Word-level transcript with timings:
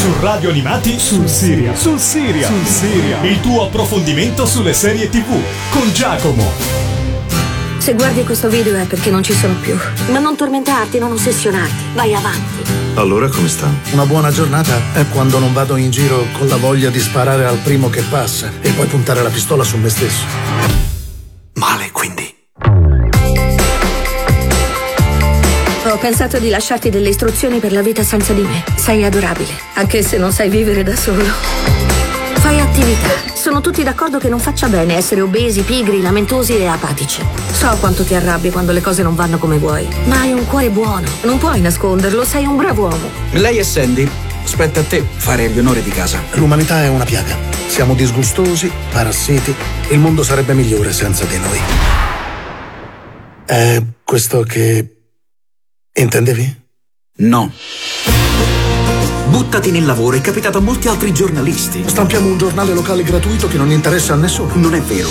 Su 0.00 0.14
Radio 0.18 0.48
Animati 0.48 0.98
sul 0.98 1.28
Siria. 1.28 1.76
Sul 1.76 1.98
Siria. 1.98 2.46
Sul 2.46 2.64
Siria. 2.64 3.20
Il 3.20 3.38
tuo 3.42 3.66
approfondimento 3.66 4.46
sulle 4.46 4.72
serie 4.72 5.10
TV 5.10 5.28
con 5.68 5.92
Giacomo. 5.92 6.50
Se 7.76 7.92
guardi 7.92 8.24
questo 8.24 8.48
video 8.48 8.76
è 8.76 8.86
perché 8.86 9.10
non 9.10 9.22
ci 9.22 9.34
sono 9.34 9.52
più. 9.60 9.76
Ma 10.10 10.18
non 10.18 10.36
tormentarti, 10.36 10.98
non 10.98 11.12
ossessionarti. 11.12 11.84
Vai 11.92 12.14
avanti. 12.14 12.72
Allora 12.94 13.28
come 13.28 13.48
sta? 13.48 13.70
Una 13.92 14.06
buona 14.06 14.30
giornata 14.30 14.74
è 14.94 15.06
quando 15.10 15.38
non 15.38 15.52
vado 15.52 15.76
in 15.76 15.90
giro 15.90 16.24
con 16.38 16.48
la 16.48 16.56
voglia 16.56 16.88
di 16.88 16.98
sparare 16.98 17.44
al 17.44 17.58
primo 17.58 17.90
che 17.90 18.00
passa 18.00 18.50
e 18.62 18.70
poi 18.70 18.86
puntare 18.86 19.22
la 19.22 19.28
pistola 19.28 19.64
su 19.64 19.76
me 19.76 19.90
stesso. 19.90 20.79
Pensato 26.10 26.40
di 26.40 26.48
lasciarti 26.48 26.90
delle 26.90 27.10
istruzioni 27.10 27.60
per 27.60 27.70
la 27.70 27.82
vita 27.82 28.02
senza 28.02 28.32
di 28.32 28.42
me. 28.42 28.64
Sei 28.74 29.04
adorabile, 29.04 29.52
anche 29.74 30.02
se 30.02 30.18
non 30.18 30.32
sai 30.32 30.48
vivere 30.48 30.82
da 30.82 30.96
solo. 30.96 31.22
Fai 31.22 32.58
attività. 32.58 33.32
Sono 33.32 33.60
tutti 33.60 33.84
d'accordo 33.84 34.18
che 34.18 34.28
non 34.28 34.40
faccia 34.40 34.66
bene 34.66 34.96
essere 34.96 35.20
obesi, 35.20 35.62
pigri, 35.62 36.02
lamentosi 36.02 36.56
e 36.56 36.66
apatici. 36.66 37.24
So 37.52 37.76
quanto 37.78 38.02
ti 38.02 38.16
arrabbi 38.16 38.50
quando 38.50 38.72
le 38.72 38.80
cose 38.80 39.04
non 39.04 39.14
vanno 39.14 39.38
come 39.38 39.58
vuoi, 39.58 39.88
ma 40.06 40.22
hai 40.22 40.32
un 40.32 40.44
cuore 40.46 40.70
buono. 40.70 41.06
Non 41.22 41.38
puoi 41.38 41.60
nasconderlo, 41.60 42.24
sei 42.24 42.44
un 42.44 42.56
bravo 42.56 42.88
uomo. 42.88 43.08
Lei 43.34 43.58
è 43.58 43.62
Sandy. 43.62 44.10
Spetta 44.42 44.80
a 44.80 44.82
te 44.82 45.06
fare 45.14 45.48
gli 45.48 45.60
onori 45.60 45.80
di 45.80 45.90
casa. 45.90 46.20
L'umanità 46.32 46.82
è 46.82 46.88
una 46.88 47.04
piaga. 47.04 47.36
Siamo 47.68 47.94
disgustosi, 47.94 48.68
parassiti. 48.90 49.54
Il 49.90 50.00
mondo 50.00 50.24
sarebbe 50.24 50.54
migliore 50.54 50.92
senza 50.92 51.24
di 51.24 51.38
noi. 51.38 51.60
È 53.46 53.80
questo 54.02 54.42
che 54.42 54.96
intendevi? 55.92 56.58
No. 57.18 57.52
Buttati 59.28 59.70
nel 59.70 59.84
lavoro, 59.84 60.16
è 60.16 60.20
capitato 60.20 60.58
a 60.58 60.60
molti 60.60 60.88
altri 60.88 61.12
giornalisti. 61.12 61.84
Stampiamo 61.86 62.28
un 62.28 62.38
giornale 62.38 62.72
locale 62.74 63.02
gratuito 63.02 63.48
che 63.48 63.56
non 63.56 63.70
interessa 63.70 64.14
a 64.14 64.16
nessuno. 64.16 64.54
Non 64.56 64.74
è 64.74 64.80
vero. 64.80 65.08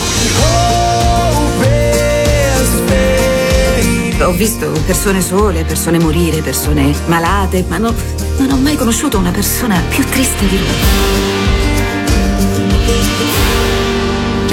Ho 4.21 4.31
visto 4.33 4.69
persone 4.86 5.21
sole, 5.21 5.63
persone 5.63 5.97
morire, 5.97 6.41
persone 6.41 6.93
malate, 7.08 7.66
ma 7.67 7.77
no- 7.77 7.95
non 8.38 8.52
ho 8.52 8.58
mai 8.58 8.75
conosciuto 8.75 9.17
una 9.17 9.31
persona 9.31 9.81
più 9.89 10.03
triste 10.05 10.47
di 10.47 10.58
lui. 10.58 11.48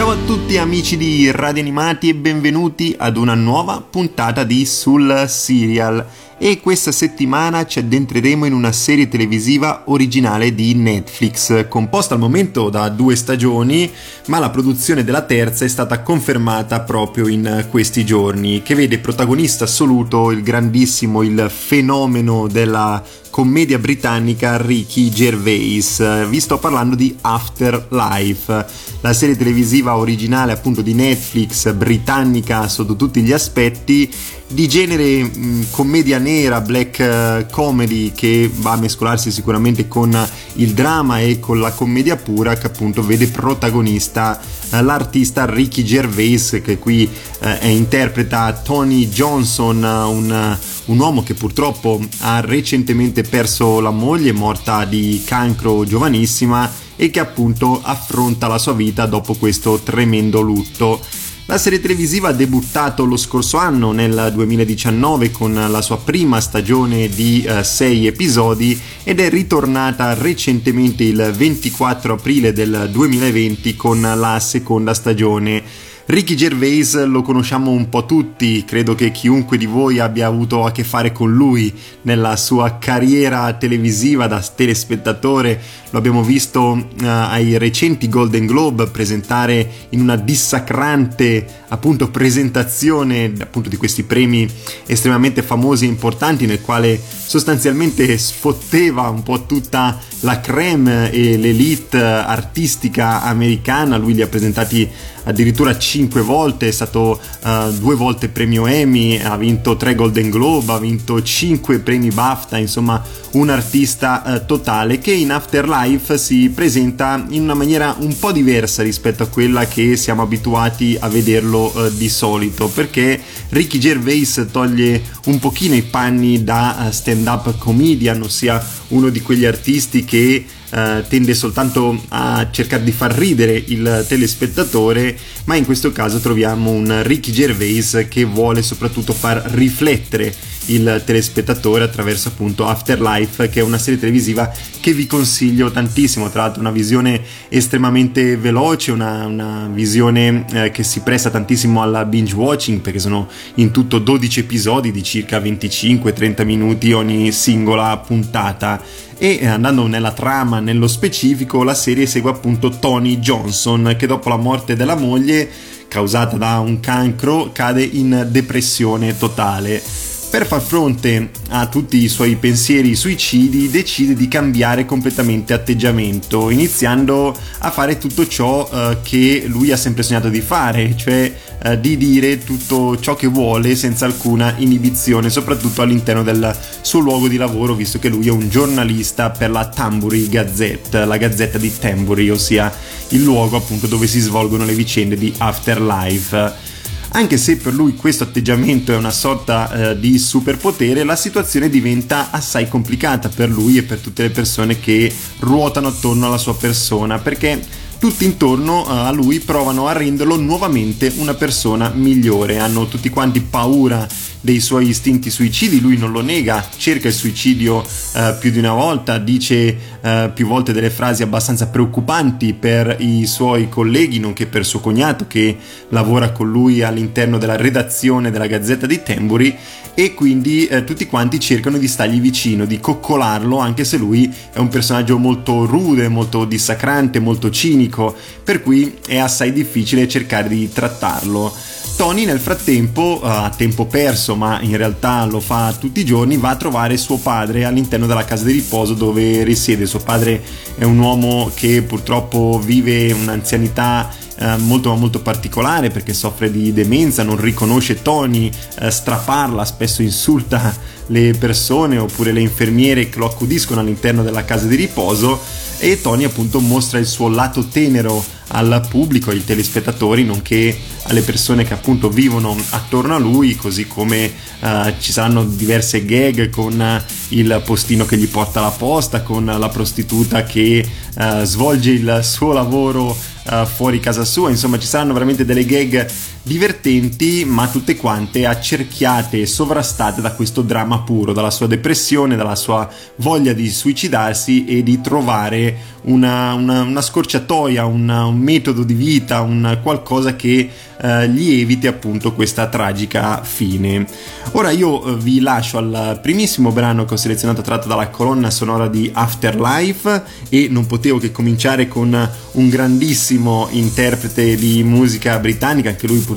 Ciao 0.07 0.15
a 0.15 0.25
tutti 0.25 0.57
amici 0.57 0.97
di 0.97 1.29
Radio 1.33 1.63
Animati 1.63 2.11
e 2.11 2.15
benvenuti 2.15 2.95
ad 2.97 3.17
una 3.17 3.35
nuova 3.35 3.81
puntata 3.81 4.45
di 4.45 4.65
Sul 4.65 5.25
Serial 5.27 6.07
e 6.39 6.61
questa 6.61 6.93
settimana 6.93 7.65
ci 7.65 7.79
addentreremo 7.79 8.45
in 8.45 8.53
una 8.53 8.73
serie 8.73 9.09
televisiva 9.09 9.85
originale 9.87 10.55
di 10.55 10.75
Netflix, 10.75 11.67
composta 11.69 12.15
al 12.15 12.21
momento 12.21 12.69
da 12.69 12.89
due 12.91 13.17
stagioni, 13.17 13.91
ma 14.27 14.39
la 14.39 14.51
produzione 14.51 15.03
della 15.03 15.23
terza 15.23 15.65
è 15.65 15.69
stata 15.69 16.03
confermata 16.03 16.81
proprio 16.81 17.27
in 17.27 17.67
questi 17.71 18.05
giorni, 18.05 18.63
che 18.63 18.75
vede 18.75 18.99
protagonista 18.99 19.65
assoluto 19.65 20.31
il 20.31 20.43
grandissimo, 20.43 21.23
il 21.23 21.51
fenomeno 21.51 22.49
della 22.49 23.03
commedia 23.31 23.79
britannica 23.79 24.57
Ricky 24.57 25.11
Gervais. 25.11 26.29
Vi 26.29 26.41
sto 26.41 26.59
parlando 26.59 26.95
di 26.95 27.15
Afterlife, 27.21 28.67
la 29.01 29.13
serie 29.13 29.37
televisiva 29.37 29.97
originale 29.97 30.53
appunto 30.53 30.81
di 30.81 30.95
Netflix, 30.95 31.73
britannica 31.73 32.67
sotto 32.69 32.97
tutti 32.97 33.21
gli 33.23 33.33
aspetti, 33.33 34.11
di 34.49 34.69
genere 34.69 35.25
mh, 35.25 35.67
commedia 35.71 36.19
nera, 36.19 36.61
black 36.61 36.99
uh, 36.99 37.51
comedy 37.51 38.13
che 38.13 38.51
va 38.55 38.73
a 38.73 38.77
mescolarsi 38.77 39.31
sicuramente 39.31 39.89
con 39.89 40.17
il 40.55 40.73
dramma 40.73 41.21
e 41.21 41.41
con 41.41 41.59
la 41.61 41.73
commedia 41.73 42.17
pura 42.17 42.55
che 42.57 42.67
appunto 42.67 43.03
vede 43.03 43.27
protagonista 43.27 44.41
uh, 44.71 44.83
l'artista 44.83 45.47
Ricky 45.47 45.83
Gervais 45.83 46.61
che 46.63 46.79
qui 46.79 47.09
è 47.39 47.67
interpreta 47.67 48.53
Tony 48.53 49.09
Johnson, 49.09 49.83
un, 49.83 50.57
un 50.87 50.99
uomo 50.99 51.23
che 51.23 51.35
purtroppo 51.35 52.01
ha 52.21 52.41
recentemente 52.41 53.23
perso 53.23 53.81
la 53.81 53.91
moglie 53.91 54.33
morta 54.33 54.85
di 54.85 55.23
cancro 55.25 55.85
giovanissima 55.85 56.71
e 56.97 57.11
che 57.11 57.21
appunto 57.21 57.81
affronta 57.83 58.47
la 58.47 58.59
sua 58.59 58.73
vita 58.73 59.07
dopo 59.07 59.35
questo 59.35 59.81
tremendo 59.81 60.41
lutto. 60.41 61.01
La 61.49 61.59
serie 61.59 61.81
televisiva 61.81 62.31
ha 62.31 62.33
debuttato 62.33 63.05
lo 63.05 63.17
scorso 63.17 63.57
anno, 63.57 63.93
nel 63.93 64.33
2019, 64.35 65.31
con 65.31 65.55
la 65.55 65.81
sua 65.81 65.97
prima 65.97 66.41
stagione 66.41 67.09
di 67.09 67.49
6 67.63 68.03
uh, 68.03 68.09
episodi 68.09 68.77
ed 69.05 69.21
è 69.21 69.31
ritornata 69.31 70.13
recentemente 70.15 71.05
il 71.05 71.33
24 71.37 72.15
aprile 72.15 72.53
del 72.53 72.89
2020 72.91 73.77
con 73.77 74.01
la 74.01 74.41
seconda 74.41 74.93
stagione. 74.93 75.63
Ricky 76.09 76.37
Gervais 76.37 77.05
lo 77.05 77.23
conosciamo 77.23 77.73
un 77.73 77.89
po' 77.89 78.07
tutti, 78.07 78.65
credo 78.65 78.95
che 78.95 79.11
chiunque 79.11 79.59
di 79.59 79.67
voi 79.67 79.99
abbia 79.99 80.29
avuto 80.29 80.65
a 80.65 80.71
che 80.71 80.85
fare 80.85 81.11
con 81.11 81.35
lui 81.35 81.75
nella 82.03 82.37
sua 82.37 82.79
carriera 82.79 83.53
televisiva 83.55 84.29
da 84.29 84.41
telespettatore, 84.41 85.61
lo 85.91 85.99
abbiamo 85.99 86.23
visto 86.23 86.61
uh, 86.61 86.85
ai 87.01 87.59
recenti 87.59 88.09
Golden 88.09 88.47
Globe 88.47 88.87
presentare 88.87 89.69
in 89.91 90.01
una 90.01 90.15
dissacrante 90.15 91.65
appunto 91.69 92.09
presentazione 92.11 93.33
appunto 93.41 93.69
di 93.69 93.77
questi 93.77 94.05
premi 94.05 94.49
estremamente 94.87 95.43
famosi 95.43 95.87
e 95.87 95.89
importanti 95.89 96.47
nel 96.47 96.61
quale 96.61 97.01
sostanzialmente 97.01 98.17
sfotteva 98.17 99.09
un 99.09 99.25
po' 99.25 99.45
tutta 99.47 99.99
la 100.21 100.41
creme 100.41 101.11
e 101.11 101.37
l'elite 101.37 102.01
artistica 102.01 103.23
americana, 103.23 103.97
lui 103.97 104.15
li 104.15 104.23
ha 104.23 104.29
presentati 104.29 104.89
addirittura 105.25 105.77
5 105.77 105.96
volte, 106.05 106.69
è 106.69 106.71
stato 106.71 107.21
uh, 107.45 107.73
due 107.79 107.95
volte 107.95 108.29
premio 108.29 108.67
Emmy, 108.67 109.19
ha 109.19 109.37
vinto 109.37 109.77
3 109.77 109.95
Golden 109.95 110.31
Globe, 110.31 110.73
ha 110.73 110.79
vinto 110.79 111.23
5 111.23 111.79
premi 111.81 112.09
BAFTA, 112.09 112.59
insomma 112.59 113.03
un 113.33 113.49
artista 113.51 114.23
uh, 114.25 114.47
totale 114.47 114.99
che 114.99 115.13
in 115.13 115.31
Afterlife 115.31 116.19
si 116.19 116.51
presenta 116.51 117.25
in 117.29 117.43
una 117.43 117.55
maniera 117.55 117.95
un 117.99 118.19
po' 118.19 118.33
diversa 118.33 118.83
rispetto 118.83 119.23
a 119.23 119.29
quella 119.29 119.67
che 119.67 119.97
siamo 119.97 120.23
abituati 120.23 120.97
a 120.99 121.09
vederlo 121.09 121.73
uh, 121.75 121.91
di 121.91 122.09
solito, 122.09 122.69
perché 122.69 123.21
Ricky 123.51 123.79
Gervais 123.79 124.47
toglie 124.51 125.03
un 125.27 125.39
pochino 125.39 125.75
i 125.75 125.83
panni 125.83 126.45
da 126.45 126.89
stand-up 126.91 127.59
comedian, 127.59 128.23
ossia 128.23 128.65
uno 128.89 129.09
di 129.09 129.21
quegli 129.21 129.45
artisti 129.45 130.05
che 130.05 130.45
Uh, 130.69 131.03
tende 131.09 131.33
soltanto 131.35 132.03
a 132.09 132.49
cercare 132.51 132.83
di 132.83 132.91
far 132.91 133.13
ridere 133.13 133.63
il 133.67 134.05
telespettatore, 134.09 135.17
ma 135.45 135.55
in 135.55 135.65
questo 135.65 135.93
caso 135.93 136.19
troviamo 136.19 136.71
un 136.71 137.03
Ricky 137.05 137.31
Gervais 137.31 138.07
che 138.09 138.25
vuole 138.25 138.63
soprattutto 138.63 139.13
far 139.13 139.43
riflettere 139.53 140.35
il 140.67 141.03
telespettatore 141.05 141.85
attraverso 141.85 142.29
appunto 142.29 142.67
Afterlife 142.67 143.49
che 143.49 143.61
è 143.61 143.63
una 143.63 143.79
serie 143.79 143.99
televisiva 143.99 144.53
che 144.81 144.93
vi 144.93 145.07
consiglio 145.07 145.71
tantissimo. 145.71 146.31
Tra 146.31 146.43
l'altro 146.43 146.61
una 146.61 146.71
visione 146.71 147.21
estremamente 147.49 148.37
veloce 148.37 148.93
una, 148.93 149.27
una 149.27 149.69
visione 149.73 150.45
eh, 150.53 150.71
che 150.71 150.83
si 150.83 151.01
presta 151.01 151.31
tantissimo 151.31 151.83
alla 151.83 152.05
binge 152.05 152.35
watching 152.35 152.81
perché 152.81 152.99
sono 152.99 153.29
in 153.55 153.71
tutto 153.71 153.99
12 153.99 154.41
episodi 154.41 154.91
di 154.91 155.03
circa 155.03 155.39
25-30 155.39 156.45
minuti 156.45 156.93
ogni 156.93 157.33
singola 157.33 157.97
puntata. 157.99 158.81
E 159.19 159.47
andando 159.47 159.87
nella 159.87 160.13
trama 160.13 160.61
nello 160.61 160.89
specifico 160.89 161.63
la 161.63 161.75
serie 161.75 162.07
segue 162.07 162.31
appunto 162.31 162.69
Tony 162.69 163.19
Johnson 163.19 163.95
che 163.97 164.07
dopo 164.07 164.29
la 164.29 164.37
morte 164.37 164.77
della 164.77 164.95
moglie 164.95 165.49
causata 165.89 166.37
da 166.37 166.59
un 166.59 166.81
cancro 166.81 167.51
cade 167.53 167.83
in 167.83 168.27
depressione 168.31 169.17
totale 169.17 170.06
per 170.37 170.47
far 170.47 170.61
fronte 170.61 171.31
a 171.49 171.67
tutti 171.67 171.97
i 171.97 172.09
suoi 172.09 172.37
pensieri 172.37 172.95
suicidi 172.95 173.71
decide 173.71 174.13
di 174.13 174.29
cambiare 174.29 174.85
completamente 174.85 175.55
atteggiamento, 175.55 176.51
iniziando 176.51 177.35
a 177.61 177.71
fare 177.71 177.97
tutto 177.97 178.29
ciò 178.29 178.69
eh, 178.71 178.99
che 179.03 179.45
lui 179.47 179.73
ha 179.73 179.79
sempre 179.79 180.03
sognato 180.03 180.29
di 180.29 180.43
fare, 180.43 180.95
cioè 180.95 181.33
eh, 181.63 181.81
di 181.81 181.97
dire 181.97 182.45
tutto 182.45 183.01
ciò 183.01 183.15
che 183.15 183.29
vuole 183.29 183.75
senza 183.77 184.05
alcuna 184.05 184.53
inibizione, 184.59 185.31
soprattutto 185.31 185.81
all'interno 185.81 186.23
del 186.23 186.55
suo 186.83 187.01
luogo 187.01 187.29
di 187.29 187.39
lavoro, 187.39 187.73
visto 187.73 187.99
che 187.99 188.11
lui 188.11 188.27
è 188.29 188.31
un 188.31 188.51
giornalista 188.51 189.31
per 189.31 189.49
la 189.49 189.67
Tambury 189.67 190.29
Gazette, 190.29 191.07
la 191.07 191.17
gazzetta 191.17 191.57
di 191.57 191.73
Tambury, 191.75 192.29
ossia 192.29 192.71
il 193.11 193.23
luogo 193.23 193.57
appunto 193.57 193.87
dove 193.87 194.07
si 194.07 194.21
svolgono 194.21 194.67
le 194.67 194.75
vicende 194.75 195.17
di 195.17 195.33
Afterlife 195.39 196.75
anche 197.11 197.37
se 197.37 197.57
per 197.57 197.73
lui 197.73 197.95
questo 197.95 198.25
atteggiamento 198.25 198.93
è 198.93 198.97
una 198.97 199.11
sorta 199.11 199.91
eh, 199.91 199.99
di 199.99 200.19
superpotere, 200.19 201.05
la 201.05 201.17
situazione 201.17 201.69
diventa 201.69 202.31
assai 202.31 202.69
complicata 202.69 203.29
per 203.29 203.49
lui 203.49 203.79
e 203.79 203.83
per 203.83 203.99
tutte 203.99 204.23
le 204.23 204.31
persone 204.31 204.81
che 204.81 205.13
ruotano 205.39 205.89
attorno 205.89 206.27
alla 206.27 206.39
sua 206.39 206.55
persona, 206.55 207.19
perché 207.19 207.85
tutti 207.99 208.25
intorno 208.25 208.85
eh, 208.87 208.91
a 208.91 209.11
lui 209.11 209.41
provano 209.41 209.89
a 209.89 209.93
renderlo 209.93 210.37
nuovamente 210.37 211.13
una 211.17 211.35
persona 211.35 211.91
migliore, 211.95 212.59
hanno 212.59 212.87
tutti 212.87 213.09
quanti 213.09 213.41
paura 213.41 214.07
dei 214.47 214.61
suoi 214.61 214.91
istinti 214.91 215.29
suicidi, 215.29 215.81
lui 215.81 215.97
non 215.97 216.13
lo 216.13 216.23
nega, 216.23 216.65
cerca 216.77 217.09
il 217.09 217.15
suicidio 217.15 217.85
eh, 218.15 218.37
più 218.39 218.53
di 218.53 218.61
una 218.61 218.75
volta, 218.75 219.19
dice 219.19 219.77
eh, 220.01 220.31
più 220.33 220.47
volte 220.47 220.73
delle 220.73 220.89
frasi 220.89 221.25
abbastanza 221.25 221.67
preoccupanti 221.67 222.55
per 222.55 222.95
i 223.01 223.27
suoi 223.27 223.69
colleghi, 223.69 224.21
nonché 224.21 224.47
per 224.47 224.65
suo 224.65 224.79
cognato 224.79 225.27
che 225.27 225.57
lavora 225.89 226.31
con 226.31 226.49
lui 226.49 226.85
all'interno 226.85 227.39
della 227.39 227.57
redazione 227.57 228.31
della 228.31 228.47
Gazzetta 228.47 228.87
di 228.87 229.03
Temburi 229.03 229.57
e 229.95 230.15
quindi 230.15 230.67
eh, 230.67 230.85
tutti 230.85 231.07
quanti 231.07 231.41
cercano 231.41 231.77
di 231.77 231.89
stargli 231.89 232.21
vicino, 232.21 232.67
di 232.67 232.79
coccolarlo, 232.79 233.59
anche 233.59 233.83
se 233.83 233.97
lui 233.97 234.33
è 234.53 234.59
un 234.59 234.69
personaggio 234.69 235.19
molto 235.19 235.67
rude, 235.67 236.07
molto 236.07 236.45
dissacrante, 236.45 237.19
molto 237.19 237.51
cinico, 237.51 238.15
per 238.45 238.63
cui 238.63 238.99
è 239.09 239.19
assai 239.19 239.53
difficile 239.53 240.07
cercare 240.07 240.47
di 240.47 240.71
trattarlo. 240.73 241.53
Tony 241.97 242.27
nel 242.27 242.41
frattempo, 242.41 243.21
eh, 243.23 243.27
a 243.27 243.51
tempo 243.57 243.87
perso, 243.87 244.37
ma 244.37 244.61
in 244.61 244.77
realtà 244.77 245.25
lo 245.25 245.41
fa 245.41 245.75
tutti 245.79 246.01
i 246.01 246.05
giorni, 246.05 246.37
va 246.37 246.51
a 246.51 246.57
trovare 246.57 246.99
suo 246.99 247.17
padre 247.17 247.65
all'interno 247.65 248.07
della 248.07 248.25
casa 248.25 248.45
di 248.45 248.53
riposo 248.53 248.93
dove 248.93 249.43
risiede. 249.45 249.87
Suo 249.87 250.01
padre 250.01 250.43
è 250.77 250.85
un 250.85 250.99
uomo 250.99 251.51
che 251.55 251.83
purtroppo 251.83 252.61
vive 252.63 253.11
un'anzianità 253.13 254.11
eh, 254.39 254.57
molto 254.59 254.95
molto 254.95 255.21
particolare 255.21 255.91
perché 255.91 256.13
soffre 256.13 256.51
di 256.51 256.73
demenza, 256.73 257.23
non 257.23 257.41
riconosce 257.41 258.03
Tony, 258.03 258.51
eh, 258.81 258.91
straparla, 258.91 259.65
spesso 259.65 260.03
insulta 260.03 260.75
le 261.09 261.35
persone 261.39 261.99
oppure 261.99 262.33
le 262.33 262.41
infermiere 262.41 263.09
che 263.09 263.19
lo 263.19 263.27
accudiscono 263.27 263.81
all'interno 263.81 264.23
della 264.23 264.45
casa 264.45 264.67
di 264.67 264.75
riposo 264.75 265.41
e 265.79 266.01
Tony 266.01 266.25
appunto 266.25 266.61
mostra 266.61 266.99
il 266.99 267.07
suo 267.07 267.29
lato 267.29 267.67
tenero 267.67 268.25
al 268.49 268.87
pubblico, 268.89 269.31
ai 269.31 269.45
telespettatori, 269.45 270.25
nonché 270.25 270.77
alle 271.05 271.21
persone 271.21 271.65
che 271.65 271.75
appunto 271.75 272.09
vivono 272.09 272.57
attorno 272.71 273.15
a 273.15 273.19
lui, 273.19 273.57
così 273.57 273.87
come 273.87 274.33
uh, 274.61 274.93
ci 274.99 275.13
saranno 275.13 275.45
diverse 275.45 276.05
gag 276.05 276.49
con 276.49 277.03
il 277.29 277.63
postino 277.65 278.05
che 278.05 278.17
gli 278.17 278.29
porta 278.29 278.61
la 278.61 278.71
posta, 278.71 279.23
con 279.23 279.45
la 279.45 279.69
prostituta 279.69 280.45
che 280.45 280.89
uh, 281.17 281.45
svolge 281.45 281.91
il 281.91 282.21
suo 282.23 282.53
lavoro 282.53 283.17
uh, 283.51 283.67
fuori 283.67 284.01
casa 284.01 284.25
sua, 284.25 284.51
insomma 284.51 284.79
ci 284.79 284.87
saranno 284.87 285.13
veramente 285.13 285.45
delle 285.45 285.65
gag 285.65 286.07
divertenti, 286.47 287.45
ma 287.45 287.67
tutte 287.67 287.97
quante 287.97 288.47
accerchiate 288.47 289.41
e 289.41 289.47
sovrastate 289.47 290.21
da 290.21 290.31
questo 290.31 290.63
dramma 290.63 291.01
puro, 291.01 291.33
dalla 291.33 291.51
sua 291.51 291.67
depressione, 291.67 292.37
dalla 292.37 292.55
sua 292.55 292.89
voglia 293.17 293.53
di 293.53 293.69
suicidarsi 293.69 294.65
e 294.65 294.85
di 294.85 295.01
trovare 295.01 295.77
una, 296.03 296.55
una, 296.55 296.83
una 296.83 297.03
scorciatoia, 297.03 297.85
una, 297.85 298.27
un 298.27 298.39
metodo 298.39 298.85
di 298.85 298.95
vita, 298.95 299.41
un 299.41 299.81
qualcosa 299.83 300.37
che 300.37 300.71
eh, 300.99 301.29
gli 301.29 301.59
eviti 301.61 301.89
appunto 301.89 302.33
questa 302.33 302.69
tragica 302.69 303.43
fine. 303.43 304.07
Ora 304.53 304.71
io 304.71 305.05
eh, 305.05 305.17
vi 305.17 305.41
lascio 305.41 305.79
al 305.79 306.21
primissimo 306.23 306.71
brano 306.71 307.05
che 307.07 307.15
ho 307.15 307.17
selezionato 307.17 307.61
tratto 307.61 307.89
dalla 307.89 308.09
colonna 308.09 308.53
sonora 308.53 308.87
di 308.87 309.11
Afterlife 309.13 310.23
e 310.49 310.69
non 310.71 310.87
potevo 310.87 311.19
che 311.19 311.33
cominciare 311.33 311.89
con 311.89 312.31
un 312.53 312.69
grandissimo 312.69 313.67
interprete 313.73 314.55
di 314.55 314.85
musica 314.85 315.41
britannica, 315.41 315.89
anche 315.89 316.07
lui 316.07 316.19
purtroppo 316.19 316.35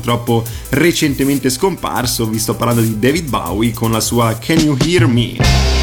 recentemente 0.69 1.50
scomparso, 1.50 2.28
vi 2.28 2.40
sto 2.40 2.56
parlando 2.56 2.81
di 2.81 3.00
David 3.00 3.30
Bowie 3.30 3.74
con 3.74 3.92
la 3.92 4.00
sua 4.00 4.38
Can 4.38 4.60
You 4.60 4.78
Hear 4.80 5.07
Me? 5.07 5.79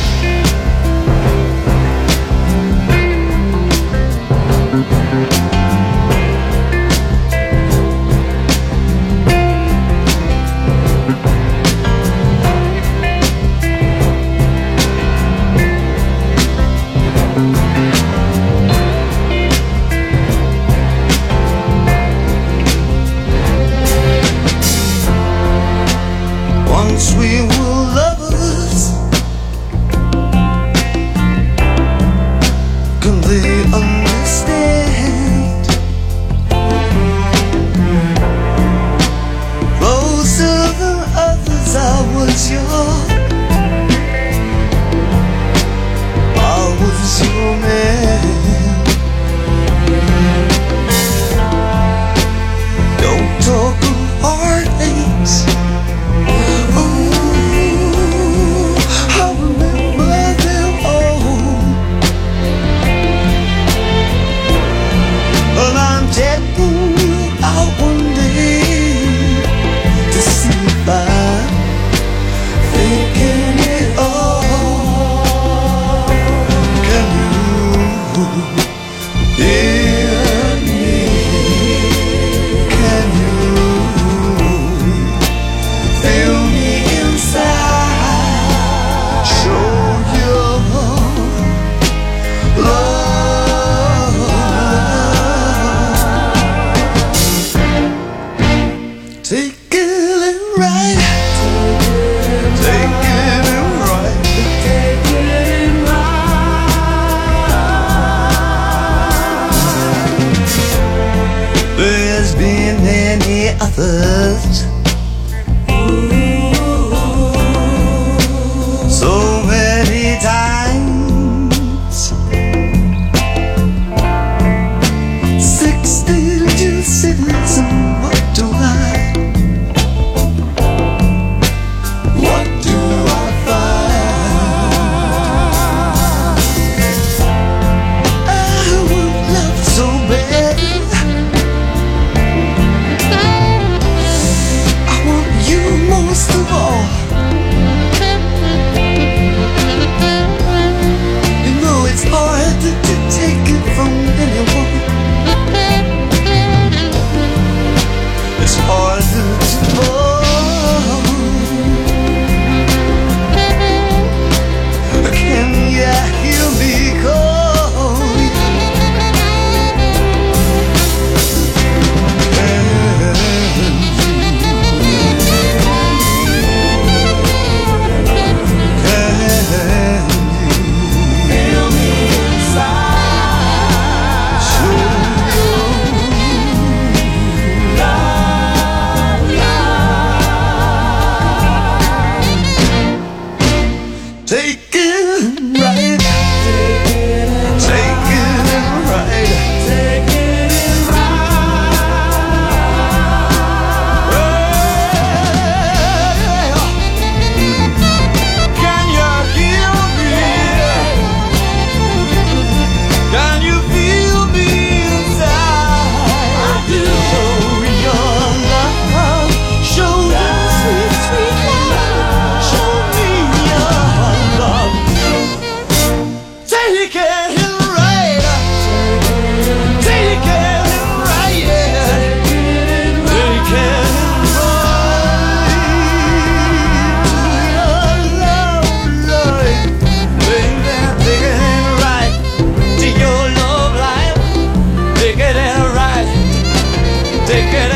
Don't 247.37 247.71
you 247.71 247.76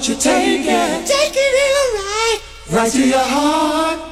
Why 0.00 0.06
don't 0.06 0.16
you 0.16 0.30
take 0.32 0.64
it? 0.64 1.06
Take 1.06 1.36
it 1.36 1.54
in 1.68 1.92
right, 2.00 2.40
right 2.70 2.90
to 2.90 3.04
your 3.04 3.20
heart. 3.20 4.08